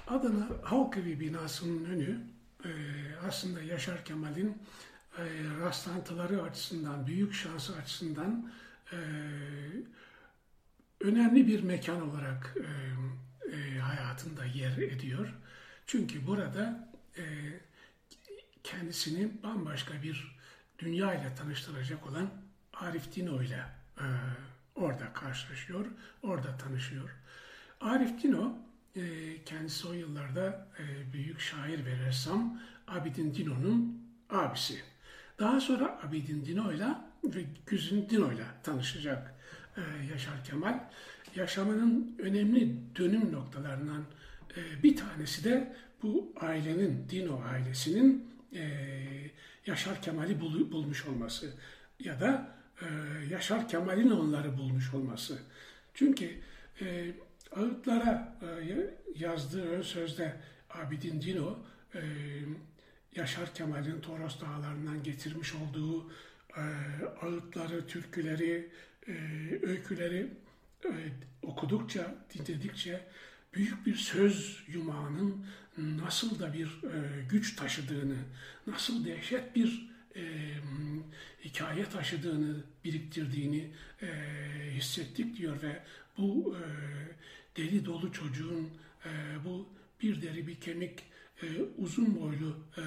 [0.06, 2.20] Adana Halkevi binasının önü
[3.28, 4.58] aslında Yaşar Kemal'in
[5.18, 5.24] e,
[5.60, 8.52] rastlantıları açısından, büyük şansı açısından
[11.00, 12.66] önemli bir mekan olarak e,
[13.52, 15.34] e, hayatında yer ediyor.
[15.86, 17.24] Çünkü burada e,
[18.64, 20.36] kendisini bambaşka bir
[20.78, 22.30] dünya ile tanıştıracak olan
[22.72, 23.64] Arif Dino ile
[23.98, 24.06] e,
[24.74, 25.86] orada karşılaşıyor,
[26.22, 27.10] orada tanışıyor.
[27.80, 28.58] Arif Dino
[28.96, 29.00] e,
[29.44, 30.68] kendisi o yıllarda
[31.12, 34.82] büyük şair ve ressam Abidin Dino'nun abisi.
[35.38, 36.88] Daha sonra Abidin Dino ile
[37.24, 39.34] ve Güzin Dino ile tanışacak
[40.12, 40.80] Yaşar Kemal.
[41.36, 44.04] Yaşamının önemli dönüm noktalarından
[44.56, 48.70] e, bir tanesi de bu ailenin, Dino ailesinin e,
[49.66, 51.52] Yaşar Kemal'i bul, bulmuş olması
[52.00, 52.86] ya da e,
[53.30, 55.38] Yaşar Kemal'in onları bulmuş olması.
[55.94, 56.30] Çünkü
[57.56, 58.38] Ağıtlara
[59.16, 60.36] yazdığı ön sözde
[60.70, 61.58] Abidin Dino,
[63.14, 66.10] Yaşar Kemal'in Toros Dağları'ndan getirmiş olduğu
[67.20, 68.68] ağıtları, türküleri,
[69.62, 70.30] öyküleri
[71.42, 73.06] okudukça, dinledikçe
[73.54, 75.46] büyük bir söz yumağının
[75.78, 76.80] nasıl da bir
[77.28, 78.16] güç taşıdığını,
[78.66, 79.90] nasıl dehşet bir
[81.44, 83.70] hikaye taşıdığını, biriktirdiğini
[84.74, 85.82] hissettik diyor ve
[86.18, 86.56] bu
[87.56, 88.70] deli dolu çocuğun
[89.04, 89.10] e,
[89.44, 89.68] bu
[90.02, 91.02] bir deri bir kemik
[91.42, 91.46] e,
[91.78, 92.84] uzun boylu e,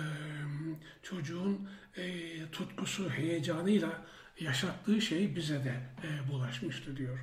[1.04, 4.06] çocuğun e, tutkusu, heyecanıyla
[4.40, 7.20] yaşattığı şey bize de e, bulaşmıştı diyor.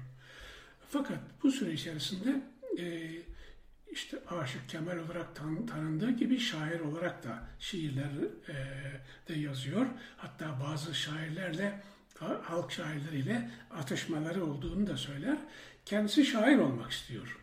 [0.90, 2.42] Fakat bu süre içerisinde
[2.78, 3.10] e,
[3.90, 8.10] işte Aşık Kemal olarak tan tanındığı gibi şair olarak da şiirler
[8.48, 8.54] e,
[9.28, 9.86] de yazıyor.
[10.16, 11.80] Hatta bazı şairlerle
[12.42, 15.38] halk şairleriyle atışmaları olduğunu da söyler.
[15.84, 17.40] Kendisi şair olmak istiyor.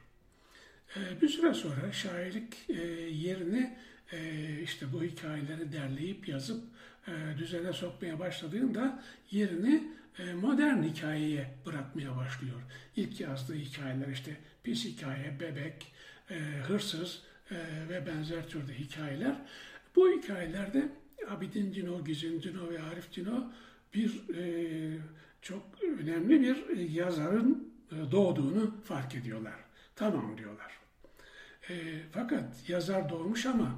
[0.95, 2.81] Ee, bir süre sonra şairlik e,
[3.11, 3.77] yerini
[4.11, 4.19] e,
[4.63, 6.63] işte bu hikayeleri derleyip yazıp
[7.07, 9.96] e, düzene sokmaya başladığında yerini
[10.41, 12.61] modern hikayeye bırakmaya başlıyor.
[12.95, 15.91] İlk yazdığı hikayeler işte pis hikaye, bebek,
[16.67, 17.21] hırsız,
[17.89, 19.35] ve benzer türde hikayeler.
[19.95, 20.89] Bu hikayelerde
[21.29, 23.51] Abidin Dino, Gizin Dino ve Arif Dino
[23.93, 24.21] bir
[25.41, 25.63] çok
[25.99, 27.73] önemli bir yazarın
[28.11, 29.55] doğduğunu fark ediyorlar.
[29.95, 30.77] Tamam diyorlar.
[32.11, 33.75] fakat yazar doğmuş ama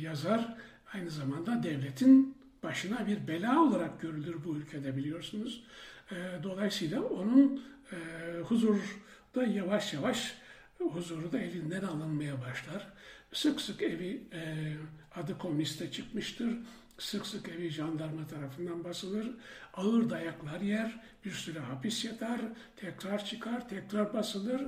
[0.00, 0.56] yazar
[0.94, 5.64] aynı zamanda devletin başına bir bela olarak görülür bu ülkede biliyorsunuz.
[6.10, 7.96] E, dolayısıyla onun e,
[8.40, 10.34] huzurda yavaş yavaş
[10.78, 12.86] huzuru da elinden alınmaya başlar.
[13.32, 14.74] Sık sık evi e,
[15.14, 16.58] adı komüniste çıkmıştır.
[16.98, 19.30] Sık sık evi jandarma tarafından basılır.
[19.74, 22.40] Ağır dayaklar yer, bir süre hapis yatar,
[22.76, 24.62] tekrar çıkar, tekrar basılır.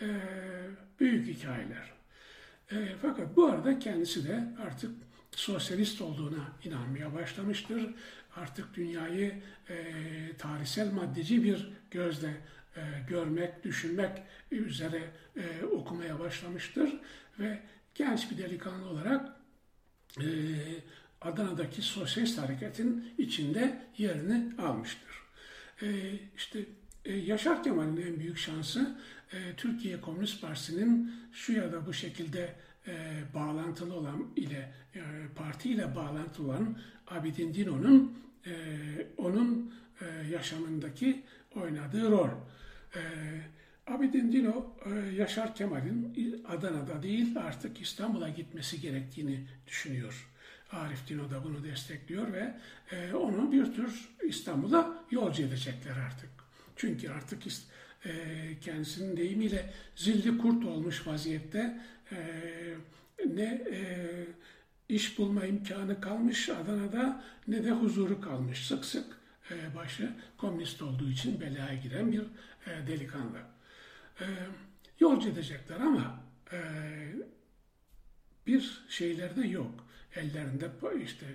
[0.00, 0.06] E,
[1.00, 1.96] büyük hikayeler.
[3.02, 4.90] Fakat bu arada kendisi de artık
[5.36, 7.94] sosyalist olduğuna inanmaya başlamıştır.
[8.36, 9.76] Artık dünyayı e,
[10.38, 12.40] tarihsel maddeci bir gözle
[12.76, 15.02] e, görmek, düşünmek üzere
[15.36, 16.90] e, okumaya başlamıştır
[17.38, 17.58] ve
[17.94, 19.36] genç bir delikanlı olarak
[20.20, 20.26] e,
[21.20, 25.22] Adana'daki sosyalist hareketin içinde yerini almıştır.
[25.82, 26.60] E, işte
[27.04, 28.98] e, Yaşar Kemal'in en büyük şansı
[29.32, 32.54] e, Türkiye Komünist Partisi'nin şu ya da bu şekilde
[32.88, 35.00] e, bağlantılı olan ile e,
[35.34, 38.52] parti ile bağlantılı olan Abidin Dino'nun e,
[39.16, 41.22] onun e, yaşamındaki
[41.54, 42.28] oynadığı rol.
[42.96, 43.00] E,
[43.86, 50.28] Abidin Dino e, Yaşar Kemal'in Adana'da değil artık İstanbul'a gitmesi gerektiğini düşünüyor.
[50.72, 52.54] Arif Dino da bunu destekliyor ve
[52.92, 56.30] e, onu bir tür İstanbul'a yolcu edecekler artık.
[56.76, 57.46] Çünkü artık
[58.06, 58.12] e,
[58.60, 61.80] kendisinin deyimiyle zilli kurt olmuş vaziyette
[62.12, 62.16] e,
[63.26, 63.80] ne e,
[64.88, 68.66] iş bulma imkanı kalmış Adana'da ne de huzuru kalmış.
[68.66, 69.18] Sık sık
[69.50, 72.22] e, başı komünist olduğu için belaya giren bir
[72.66, 73.38] e, delikanlı.
[74.20, 74.26] E,
[75.00, 76.58] yolcu edecekler ama e,
[78.46, 79.86] bir şeylerde yok.
[80.16, 80.70] Ellerinde
[81.02, 81.26] işte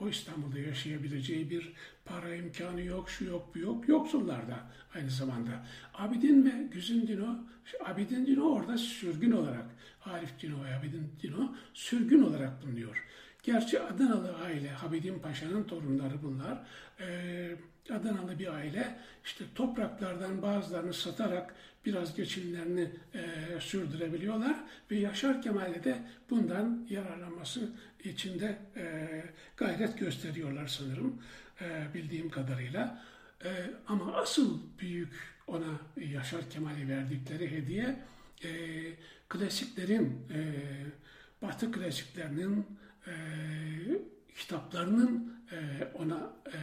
[0.00, 1.72] o İstanbul'da yaşayabileceği bir
[2.04, 3.88] para imkanı yok, şu yok, bu yok.
[3.88, 5.66] Yoksullar da aynı zamanda.
[5.94, 7.36] Abidin ve Güzin Dino,
[7.84, 9.66] Abidin Dino orada sürgün olarak,
[10.04, 13.04] Arif Dino ve Abidin Dino sürgün olarak bulunuyor.
[13.42, 16.58] Gerçi Adanalı aile, Habidin Paşa'nın torunları bunlar.
[17.00, 17.56] Ee,
[17.90, 21.54] Adanalı bir aile işte topraklardan bazılarını satarak
[21.86, 23.20] biraz geçimlerini e,
[23.60, 24.56] sürdürebiliyorlar
[24.90, 25.98] ve Yaşar Kemal'e de
[26.30, 27.70] bundan yararlanması
[28.04, 29.08] için de e,
[29.56, 31.22] gayret gösteriyorlar sanırım
[31.60, 33.04] e, bildiğim kadarıyla.
[33.44, 33.50] E,
[33.86, 37.96] ama asıl büyük ona Yaşar Kemal'e verdikleri hediye
[38.44, 38.50] e,
[39.28, 40.40] klasiklerin, e,
[41.42, 42.66] Batı klasiklerinin
[43.06, 43.12] e,
[44.36, 46.58] kitaplarının e, ona e,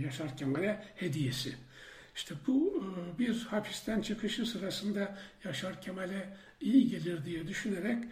[0.00, 1.54] Yaşar Kemal'e hediyesi.
[2.14, 8.04] İşte bu e, bir hapisten çıkışı sırasında Yaşar Kemal'e iyi gelir diye düşünerek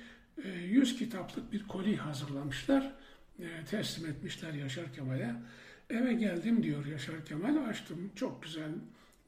[0.44, 2.92] 100 kitaplık bir koli hazırlamışlar.
[3.70, 5.34] Teslim etmişler Yaşar Kemal'e.
[5.90, 7.68] Eve geldim diyor Yaşar Kemal.
[7.68, 8.12] Açtım.
[8.16, 8.70] Çok güzel.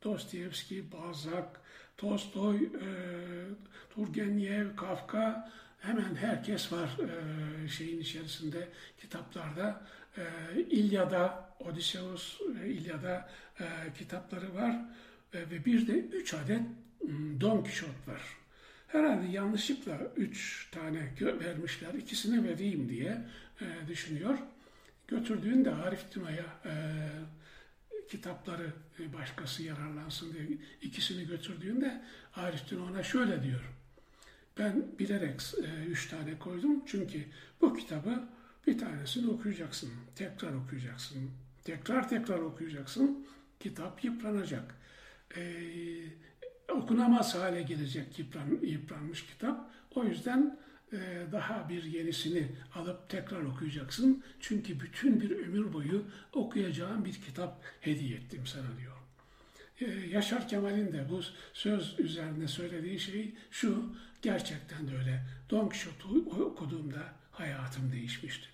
[0.05, 1.45] Dostoyevski, Balzac,
[1.97, 2.69] Tolstoy,
[3.91, 5.51] Turgenev, Kafka,
[5.87, 6.97] hemen herkes var
[7.65, 8.69] e, şeyin içerisinde
[9.01, 9.83] kitaplarda.
[10.17, 10.23] E,
[10.71, 13.29] İlyada, Odysseus e, İlyada
[13.61, 13.65] e,
[13.99, 14.85] kitapları var
[15.33, 16.63] e, ve bir de üç adet
[17.41, 18.23] Don Quixote var.
[18.87, 23.25] Herhalde yanlışlıkla üç tane vermişler, ikisini vereyim diye
[23.61, 24.39] e, düşünüyor.
[25.09, 26.73] Götürdüğünde Arif Tünay'a e,
[28.09, 28.73] kitapları
[29.19, 30.47] başkası yararlansın diye
[30.83, 32.03] ikisini götürdüğünde
[32.35, 33.61] Arif Tuna ona şöyle diyor.
[34.59, 37.25] Ben bilerek e, üç tane koydum çünkü
[37.61, 38.23] bu kitabı
[38.67, 41.31] bir tanesini okuyacaksın, tekrar okuyacaksın,
[41.65, 43.27] tekrar tekrar okuyacaksın,
[43.61, 44.75] kitap yıpranacak.
[45.37, 45.43] Ee,
[46.73, 49.71] okunamaz hale gelecek yıpran, yıpranmış kitap.
[49.95, 50.59] O yüzden
[50.93, 50.97] e,
[51.33, 54.25] daha bir yenisini alıp tekrar okuyacaksın.
[54.41, 58.95] Çünkü bütün bir ömür boyu okuyacağın bir kitap hediye ettim sana diyor.
[59.81, 61.21] Ee, Yaşar Kemal'in de bu
[61.53, 65.23] söz üzerine söylediği şey şu, gerçekten de öyle.
[65.51, 68.54] Don Quixote'u okuduğumda hayatım değişmişti.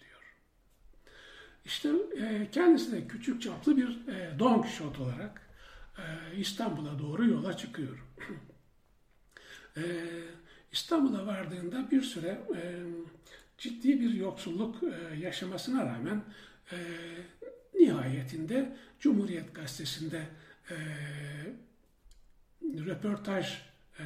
[1.64, 1.88] İşte
[2.20, 5.42] e, kendisi de küçük çaplı bir e, Don Quixote olarak
[5.98, 8.04] e, İstanbul'a doğru yola çıkıyor.
[10.72, 12.40] İstanbul'a vardığında bir süre
[13.58, 14.82] ciddi bir yoksulluk
[15.18, 16.24] yaşamasına rağmen
[17.74, 20.22] nihayetinde Cumhuriyet Gazetesi'nde
[20.70, 20.76] e,
[22.62, 23.62] röportaj
[23.98, 24.04] e,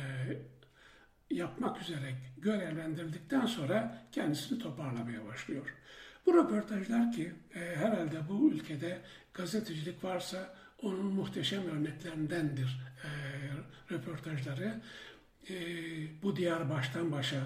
[1.30, 5.74] yapmak üzere görevlendirildikten sonra kendisini toparlamaya başlıyor.
[6.26, 9.00] Bu röportajlar ki e, herhalde bu ülkede
[9.34, 13.10] gazetecilik varsa onun muhteşem örneklerindendir e,
[13.94, 14.80] röportajları.
[15.50, 15.54] E,
[16.22, 17.42] bu diyar baştan başa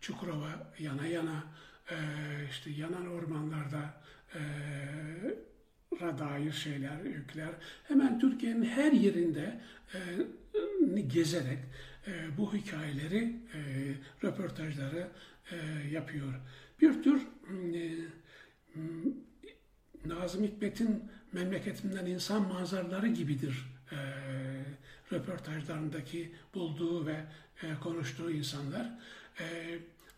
[0.00, 1.44] Çukurova yana yana,
[1.90, 1.96] e,
[2.50, 3.94] işte yanan ormanlarda
[4.34, 4.40] e,
[6.18, 7.50] dair şeyler, yükler.
[7.88, 9.60] Hemen Türkiye'nin her yerinde
[9.94, 9.98] e,
[11.00, 11.58] gezerek
[12.06, 13.60] e, bu hikayeleri, e,
[14.24, 15.08] röportajları
[15.50, 15.56] e,
[15.90, 16.34] yapıyor.
[16.80, 17.22] Bir tür
[17.74, 17.90] e,
[20.04, 23.96] Nazım Hikmet'in memleketimden insan manzaraları gibidir e,
[25.12, 27.24] röportajlarındaki bulduğu ve
[27.62, 28.98] e, konuştuğu insanlar.
[29.40, 29.44] E,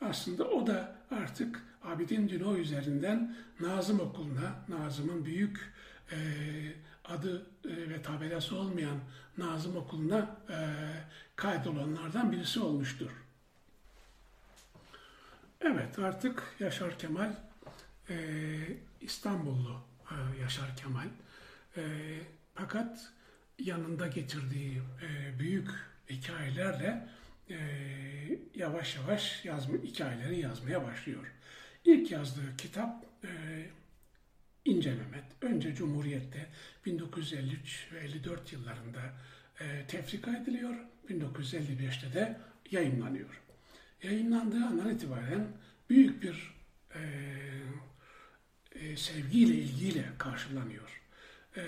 [0.01, 5.73] aslında o da artık Abidin Dino üzerinden Nazım Okulu'na, Nazım'ın büyük
[6.13, 6.17] e,
[7.05, 8.99] adı e, ve tabelası olmayan
[9.39, 10.57] Nazım Okulu'na e,
[11.37, 13.11] kaydolanlardan birisi olmuştur.
[15.61, 17.33] Evet artık Yaşar Kemal
[18.11, 18.17] e,
[19.01, 21.07] İstanbullu e, Yaşar Kemal.
[21.77, 21.83] E,
[22.55, 23.13] fakat
[23.59, 25.69] yanında getirdiği e, büyük
[26.11, 27.09] hikayelerle
[27.51, 27.57] e,
[28.55, 31.33] yavaş yavaş yazma, hikayeleri yazmaya başlıyor.
[31.85, 33.29] İlk yazdığı kitap e,
[34.65, 35.25] İnce Mehmet.
[35.41, 36.47] Önce Cumhuriyet'te
[36.87, 39.01] 1953 ve 54 yıllarında
[39.61, 40.75] e, tefrika ediliyor.
[41.11, 43.41] 1955'te de yayınlanıyor.
[44.03, 45.49] Yayınlandığı andan itibaren
[45.91, 46.55] büyük bir
[46.95, 47.01] e,
[48.75, 51.03] e, sevgiyle, ilgiyle karşılanıyor.
[51.57, 51.63] E,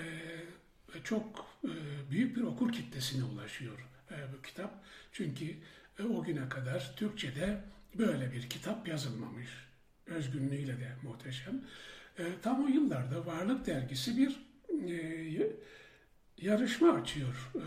[1.03, 1.71] çok e,
[2.11, 4.83] büyük bir okur kitlesine ulaşıyor e, bu kitap.
[5.11, 5.55] Çünkü
[5.99, 7.63] e, o güne kadar Türkçe'de
[7.97, 9.47] böyle bir kitap yazılmamış.
[10.05, 11.61] Özgünlüğüyle de muhteşem.
[12.19, 14.39] E, tam o yıllarda Varlık Dergisi bir
[14.87, 15.57] e,
[16.37, 17.51] yarışma açıyor.
[17.55, 17.65] E,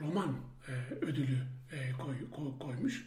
[0.00, 0.36] roman
[0.68, 1.38] e, ödülü
[1.72, 3.06] e, koy, koy, koymuş.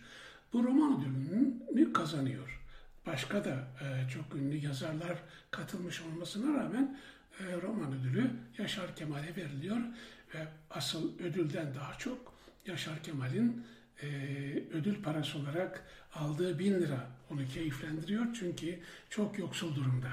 [0.53, 2.61] Bu roman ödülünü kazanıyor.
[3.05, 5.17] Başka da e, çok ünlü yazarlar
[5.51, 6.99] katılmış olmasına rağmen
[7.61, 9.77] roman ödülü Yaşar Kemal'e veriliyor
[10.35, 12.33] ve asıl ödülden daha çok
[12.65, 13.65] Yaşar Kemal'in
[14.73, 20.09] ödül parası olarak aldığı bin lira onu keyiflendiriyor çünkü çok yoksul durumda.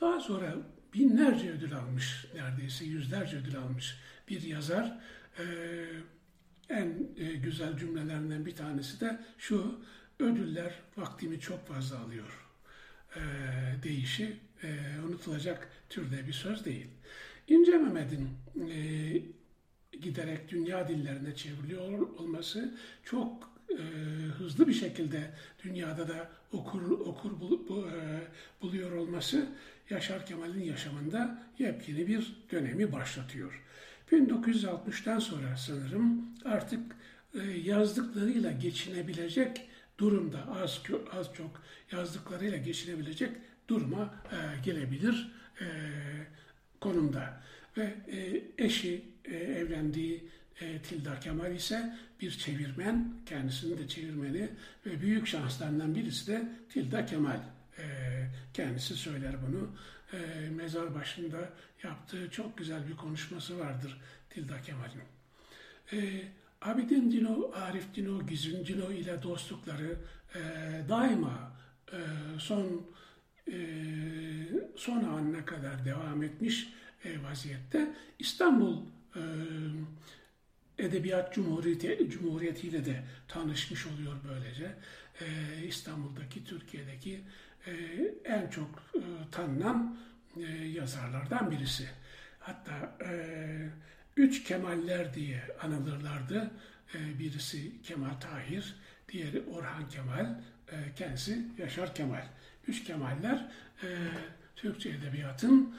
[0.00, 0.54] Daha sonra
[0.94, 3.96] binlerce ödül almış, neredeyse yüzlerce ödül almış
[4.28, 4.98] bir yazar.
[5.38, 5.44] E,
[6.68, 9.80] en e, güzel cümlelerinden bir tanesi de şu,
[10.20, 12.46] ödüller vaktimi çok fazla alıyor
[13.16, 13.20] e,
[13.82, 14.36] deyişi
[15.06, 16.86] unutulacak türde bir söz değil.
[17.48, 18.28] İnce Mehmet'in
[18.70, 18.78] e,
[19.96, 22.74] giderek dünya dillerine çevriliyor olması
[23.04, 23.82] çok e,
[24.38, 25.30] hızlı bir şekilde
[25.64, 28.20] dünyada da okur okur bul, bu, e,
[28.62, 29.46] buluyor olması
[29.90, 33.62] Yaşar Kemal'in yaşamında yepyeni bir dönemi başlatıyor.
[34.12, 36.96] 1960'tan sonra sanırım artık
[37.34, 43.30] e, yazdıklarıyla geçinebilecek durumda az az çok yazdıklarıyla geçinebilecek
[43.68, 45.66] duruma e, gelebilir e,
[46.80, 47.40] konumda.
[47.76, 47.94] Ve
[48.58, 50.24] eşi evlendiği
[50.82, 54.48] Tilda Kemal ise bir çevirmen, kendisinin de çevirmeni
[54.86, 57.40] ve büyük şanslarından birisi de Tilda Kemal.
[57.78, 57.84] E,
[58.54, 59.70] kendisi söyler bunu.
[60.12, 61.50] E, mezar başında
[61.82, 65.02] yaptığı çok güzel bir konuşması vardır Tilda Kemal'in.
[65.92, 66.22] E,
[66.62, 69.96] Abidin Dino, Arif Dino, Gizin Dino ile dostlukları
[70.34, 70.40] e,
[70.88, 71.52] daima
[71.92, 71.98] e,
[72.38, 72.86] son
[73.52, 73.56] e,
[74.76, 76.68] son anına kadar devam etmiş
[77.22, 77.94] vaziyette.
[78.18, 78.82] İstanbul
[80.78, 84.74] Edebiyat Cumhuriyeti, Cumhuriyeti ile de tanışmış oluyor böylece.
[85.68, 87.20] İstanbul'daki, Türkiye'deki
[88.24, 89.00] en çok e,
[89.32, 89.98] tanınan
[90.36, 91.88] e, yazarlardan birisi.
[92.38, 93.10] Hatta e,
[94.16, 96.50] Üç Kemaller diye anılırlardı.
[96.94, 98.76] Birisi Kemal Tahir,
[99.08, 100.40] diğeri Orhan Kemal,
[100.96, 102.26] kendisi Yaşar Kemal.
[102.66, 103.46] Üç Kemaller
[104.56, 105.74] Türkçe Edebiyat'ın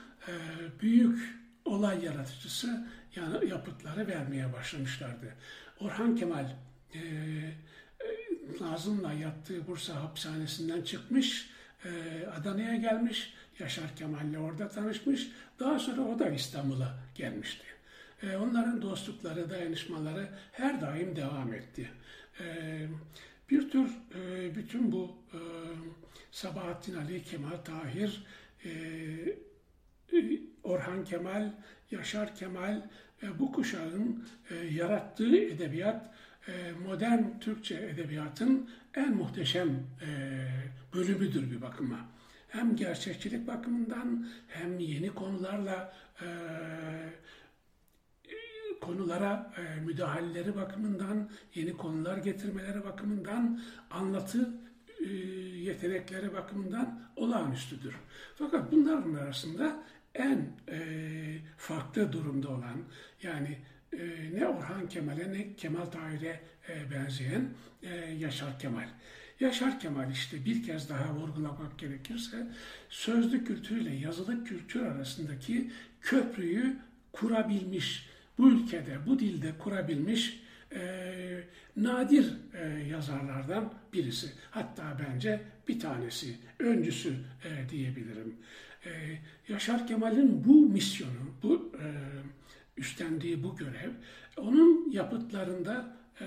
[0.82, 1.20] büyük
[1.66, 5.36] olay yaratıcısı yani yapıtları vermeye başlamışlardı.
[5.80, 6.50] Orhan Kemal
[6.96, 7.02] e,
[8.62, 11.50] Nazım'la yattığı Bursa hapishanesinden çıkmış,
[12.38, 15.28] Adana'ya gelmiş, Yaşar Kemal'le orada tanışmış.
[15.60, 17.66] Daha sonra o da İstanbul'a gelmişti.
[18.24, 21.90] E, onların dostlukları, dayanışmaları her daim devam etti.
[22.40, 22.46] E,
[23.50, 25.40] bir tür e, bütün bu e,
[26.32, 28.24] Sabahattin Ali, Kemal Tahir,
[28.66, 28.72] e,
[30.64, 31.52] Orhan Kemal,
[31.92, 32.82] Yaşar Kemal
[33.40, 34.28] bu kuşağın
[34.72, 36.14] yarattığı edebiyat
[36.86, 40.08] modern Türkçe edebiyatın en muhteşem e,
[40.94, 42.00] bölümüdür bir bakıma.
[42.48, 46.28] Hem gerçekçilik bakımından hem yeni konularla e,
[48.82, 53.62] konulara e, müdahaleleri bakımından, yeni konular getirmeleri bakımından,
[53.92, 54.50] anlatı
[55.00, 55.14] e,
[55.60, 57.96] yetenekleri bakımından olağanüstüdür.
[58.36, 59.84] Fakat bunların arasında
[60.16, 60.80] en e,
[61.58, 62.78] farklı durumda olan
[63.24, 63.58] yani
[63.94, 64.00] e,
[64.34, 67.50] ne Orhan Kemal'e ne Kemal Tahir'e e, benzeyen
[67.84, 68.88] e, Yaşar Kemal.
[69.40, 72.48] Yaşar Kemal işte bir kez daha vurgulamak gerekirse
[72.90, 75.72] sözlü kültürle yazılı kültür arasındaki
[76.02, 76.78] köprüyü
[77.12, 80.40] kurabilmiş, bu ülkede, bu dilde kurabilmiş
[80.76, 81.44] e,
[81.78, 84.28] nadir e, yazarlardan birisi.
[84.52, 87.14] Hatta bence bir tanesi, öncüsü
[87.44, 88.36] e, diyebilirim.
[88.86, 88.90] E,
[89.48, 91.88] Yaşar Kemal'in bu misyonu, bu e,
[92.80, 93.92] üstlendiği bu görev,
[94.38, 96.26] onun yapıtlarında e,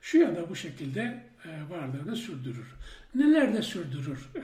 [0.00, 2.66] şu ya da bu şekilde e, varlığını sürdürür.
[3.14, 4.42] Neler de sürdürür e,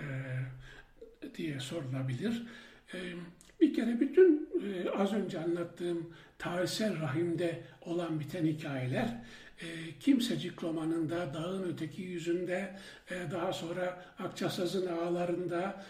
[1.36, 2.42] diye sorulabilir.
[3.60, 9.16] Bir kere bütün e, az önce anlattığım tarihsel rahimde olan biten hikayeler
[9.60, 9.66] e,
[10.00, 12.76] Kimsecik romanında, Dağın Öteki Yüzünde,
[13.30, 15.84] daha sonra Akçasaz'ın ağlarında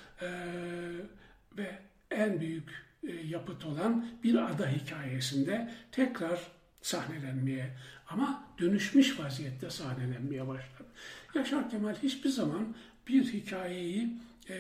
[1.58, 1.78] ve
[2.10, 2.87] en büyük
[3.24, 6.40] yapıt olan bir ada hikayesinde tekrar
[6.82, 7.76] sahnelenmeye
[8.08, 10.88] ama dönüşmüş vaziyette sahnelenmeye başladı.
[11.34, 12.74] Yaşar Kemal hiçbir zaman
[13.08, 14.08] bir hikayeyi
[14.50, 14.58] e,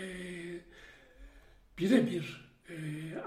[1.78, 2.74] birebir e,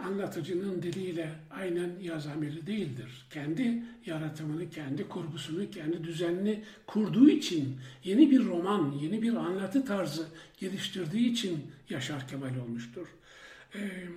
[0.04, 3.26] anlatıcının diliyle aynen yazan değildir.
[3.30, 10.28] Kendi yaratımını, kendi kurgusunu, kendi düzenini kurduğu için yeni bir roman, yeni bir anlatı tarzı
[10.60, 13.08] geliştirdiği için Yaşar Kemal olmuştur.
[13.74, 14.08] E, e,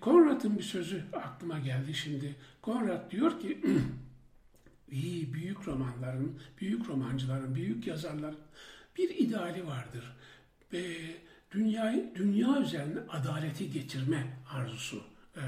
[0.00, 2.36] Konrad'ın bir sözü aklıma geldi şimdi.
[2.62, 3.60] Konrad diyor ki
[4.90, 8.38] iyi büyük romanların, büyük romancıların, büyük yazarların
[8.96, 10.16] bir ideali vardır.
[10.72, 10.84] Ve
[11.50, 15.02] dünyayı, dünya üzerine adaleti getirme arzusu
[15.36, 15.42] e,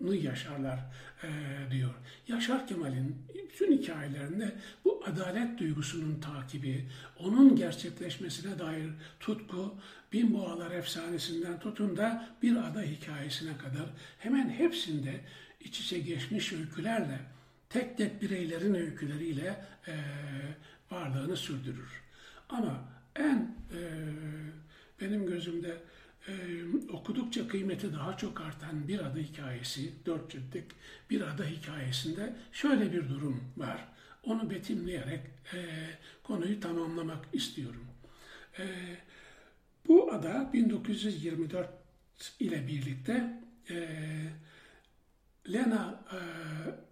[0.00, 0.78] yaşarlar
[1.22, 1.28] e,
[1.70, 1.94] diyor.
[2.28, 4.52] Yaşar Kemal'in bütün hikayelerinde
[4.84, 6.88] bu adalet duygusunun takibi,
[7.18, 8.90] onun gerçekleşmesine dair
[9.20, 9.74] tutku,
[10.12, 13.86] Bin Boğalar efsanesinden tutun da bir ada hikayesine kadar
[14.18, 15.20] hemen hepsinde
[15.60, 17.18] iç içe geçmiş öykülerle,
[17.70, 19.94] tek tek bireylerin öyküleriyle e,
[20.90, 22.02] varlığını sürdürür.
[22.48, 22.84] Ama
[23.16, 23.80] en e,
[25.00, 25.76] benim gözümde
[26.28, 26.32] e,
[26.92, 30.64] okudukça kıymeti daha çok artan bir ada hikayesi, dört ciltlik
[31.10, 33.88] bir ada hikayesinde şöyle bir durum var.
[34.22, 35.20] Onu betimleyerek
[35.54, 35.58] e,
[36.22, 37.84] konuyu tamamlamak istiyorum.
[38.58, 38.64] E,
[39.88, 41.68] bu ada 1924
[42.40, 43.40] ile birlikte
[43.70, 43.88] e,
[45.52, 46.18] Lena e,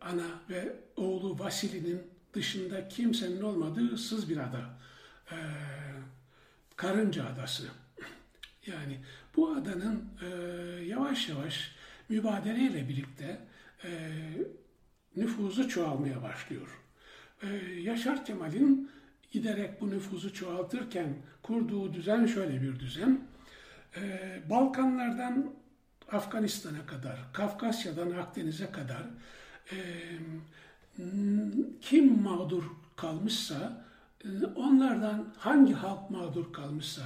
[0.01, 2.03] ana ve oğlu Vasili'nin
[2.35, 4.79] dışında kimsenin olmadığı ıssız bir ada.
[5.31, 5.37] E,
[6.77, 7.68] Karınca Adası.
[8.67, 8.99] Yani
[9.37, 10.27] bu adanın e,
[10.85, 11.75] yavaş yavaş
[12.09, 13.39] mübadeleyle birlikte
[13.85, 13.91] e,
[15.17, 16.83] nüfuzu çoğalmaya başlıyor.
[17.43, 17.47] E,
[17.81, 18.91] Yaşar Kemal'in
[19.33, 23.21] giderek bu nüfuzu çoğaltırken kurduğu düzen şöyle bir düzen.
[23.97, 24.03] E,
[24.51, 25.53] Balkanlardan
[26.12, 29.03] Afganistan'a kadar, Kafkasya'dan Akdeniz'e kadar
[29.73, 29.77] e,
[31.81, 32.64] kim mağdur
[32.97, 33.85] kalmışsa,
[34.25, 37.03] e, onlardan hangi halk mağdur kalmışsa,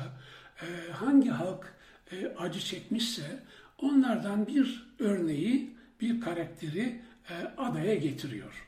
[0.62, 1.74] e, hangi halk
[2.12, 3.42] e, acı çekmişse,
[3.78, 7.00] onlardan bir örneği, bir karakteri
[7.30, 8.66] e, adaya getiriyor.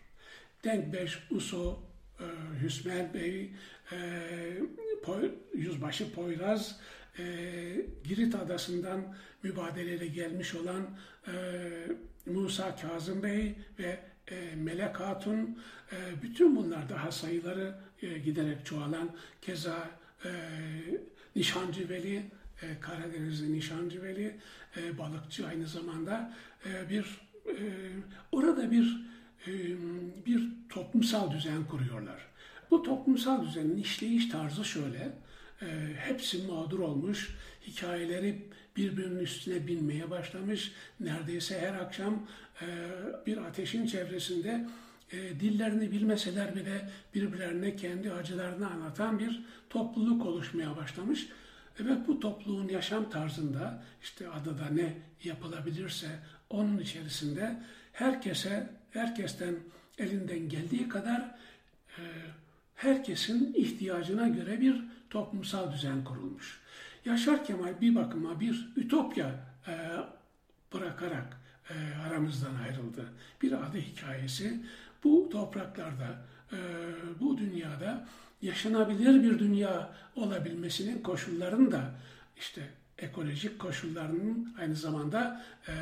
[0.65, 1.83] Denkbeş, Uso,
[2.21, 2.25] e,
[2.63, 3.51] Hüsmen Bey,
[3.93, 3.99] e,
[5.55, 6.81] Yüzbaşı Poyraz,
[8.05, 10.87] Girit Adası'ndan mübadeleyle gelmiş olan
[12.27, 14.01] Musa Kazım Bey ve
[14.57, 15.59] Melek Hatun,
[16.23, 17.75] bütün bunlar daha sayıları
[18.25, 19.11] giderek çoğalan,
[19.43, 19.91] keza
[20.25, 20.31] e,
[21.37, 22.23] Nişancı Veli,
[22.63, 24.37] e, Karadenizli Nişancı Veli,
[24.77, 26.35] e, balıkçı aynı zamanda
[26.67, 27.65] e, bir e,
[28.33, 29.07] orada bir
[29.47, 29.53] e,
[30.27, 32.27] bir toplumsal düzen kuruyorlar.
[32.71, 35.13] Bu toplumsal düzenin işleyiş tarzı şöyle,
[35.63, 35.67] e,
[35.97, 40.73] hepsi mağdur olmuş, hikayeleri birbirinin üstüne binmeye başlamış.
[41.01, 42.27] Neredeyse her akşam
[42.63, 42.67] e,
[43.27, 44.67] bir ateşin çevresinde
[45.13, 51.29] e, dillerini bilmeseler bile birbirlerine kendi acılarını anlatan bir topluluk oluşmaya başlamış.
[51.81, 54.93] Evet bu topluluğun yaşam tarzında işte adada ne
[55.25, 56.09] yapılabilirse
[56.51, 59.55] onun içerisinde herkese, herkesten
[59.99, 61.21] elinden geldiği kadar
[61.99, 62.03] e,
[62.75, 66.61] herkesin ihtiyacına göre bir toplumsal düzen kurulmuş.
[67.05, 69.29] Yaşar Kemal bir bakıma bir ütopya
[69.69, 69.75] e,
[70.73, 71.75] bırakarak e,
[72.09, 73.05] aramızdan ayrıldı.
[73.43, 74.61] Bir adı hikayesi
[75.05, 76.59] bu topraklarda, e,
[77.21, 78.09] bu dünyada
[78.43, 81.95] yaşanabilir bir dünya olabilmesinin koşullarını da
[82.37, 85.75] işte ekolojik koşullarının aynı zamanda e,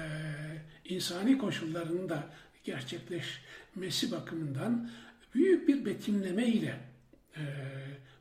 [0.84, 2.24] insani koşullarının da
[2.64, 4.90] gerçekleşmesi bakımından
[5.34, 6.80] büyük bir betimleme ile
[7.36, 7.42] e,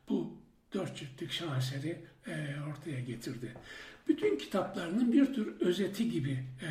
[0.09, 0.37] bu
[0.73, 1.97] dört ciltlik şaheseri
[2.27, 3.53] e, ortaya getirdi.
[4.07, 6.69] Bütün kitaplarının bir tür özeti gibi e,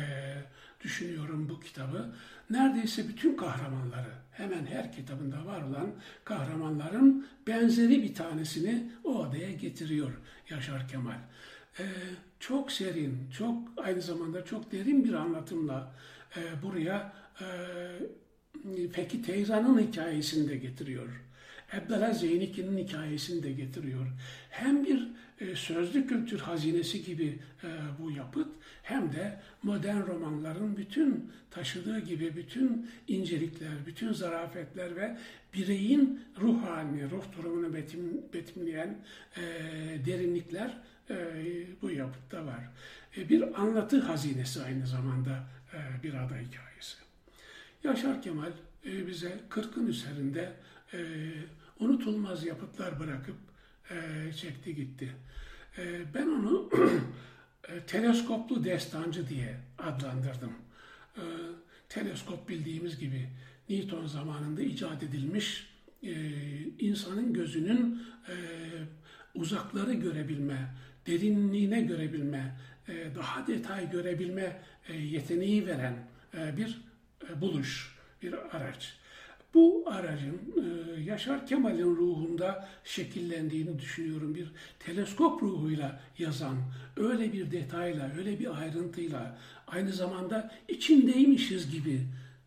[0.81, 2.15] düşünüyorum bu kitabı.
[2.49, 5.91] Neredeyse bütün kahramanları, hemen her kitabında var olan
[6.23, 10.11] kahramanların benzeri bir tanesini o odaya getiriyor
[10.49, 11.19] Yaşar Kemal.
[11.79, 11.83] Ee,
[12.39, 15.95] çok serin, çok aynı zamanda çok derin bir anlatımla
[16.37, 17.45] e, buraya e,
[18.91, 21.09] Feki Teyzan'ın hikayesini de getiriyor.
[21.73, 24.07] Ebdala Zeyniki'nin hikayesini de getiriyor.
[24.49, 25.07] Hem bir
[25.55, 27.67] sözlü kültür hazinesi gibi e,
[27.99, 28.47] bu yapıt
[28.83, 35.17] hem de modern romanların bütün taşıdığı gibi bütün incelikler, bütün zarafetler ve
[35.53, 38.97] bireyin ruh halini, ruh durumunu betim, betimleyen
[39.37, 39.41] e,
[40.05, 40.77] derinlikler
[41.09, 41.15] e,
[41.81, 42.69] bu yapıtta var.
[43.17, 46.97] E, bir anlatı hazinesi aynı zamanda e, bir ada hikayesi.
[47.83, 48.51] Yaşar Kemal
[48.85, 50.53] e, bize 40'ın üzerinde
[50.93, 50.97] e,
[51.79, 53.35] unutulmaz yapıtlar bırakıp
[53.91, 55.09] e, çekti gitti.
[55.77, 56.69] E, ben onu
[57.69, 60.53] e, teleskoplu destancı diye adlandırdım.
[61.89, 63.29] Teleskop bildiğimiz gibi
[63.69, 65.69] Newton zamanında icat edilmiş
[66.79, 68.03] insanın gözünün
[69.35, 70.75] uzakları görebilme,
[71.07, 72.55] derinliğine görebilme,
[73.15, 74.61] daha detay görebilme
[74.99, 75.95] yeteneği veren
[76.33, 76.81] bir
[77.41, 78.97] buluş, bir araç.
[79.53, 84.35] Bu aracın e, Yaşar Kemal'in ruhunda şekillendiğini düşünüyorum.
[84.35, 86.57] Bir teleskop ruhuyla yazan,
[86.97, 89.37] öyle bir detayla, öyle bir ayrıntıyla,
[89.67, 92.01] aynı zamanda içindeymişiz gibi,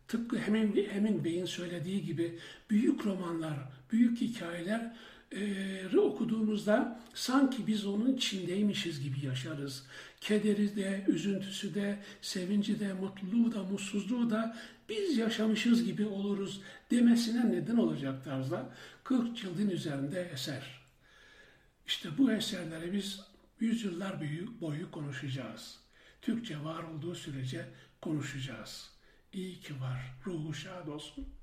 [0.08, 2.38] tıpkı Hemin, Hemin Bey'in söylediği gibi
[2.70, 3.54] büyük romanlar,
[3.92, 4.92] büyük hikayeler
[5.36, 9.86] e, okuduğumuzda sanki biz onun içindeymişiz gibi yaşarız.
[10.20, 14.56] Kederi de, üzüntüsü de, sevinci de, mutluluğu da, mutsuzluğu da
[14.88, 16.60] biz yaşamışız gibi oluruz
[16.90, 18.70] demesine neden olacak tarzda
[19.04, 20.82] 40 cildin üzerinde eser.
[21.86, 23.20] İşte bu eserleri biz
[23.60, 24.20] yüzyıllar
[24.60, 25.78] boyu, konuşacağız.
[26.22, 27.68] Türkçe var olduğu sürece
[28.00, 28.90] konuşacağız.
[29.32, 30.14] İyi ki var.
[30.26, 31.41] Ruhu şad olsun.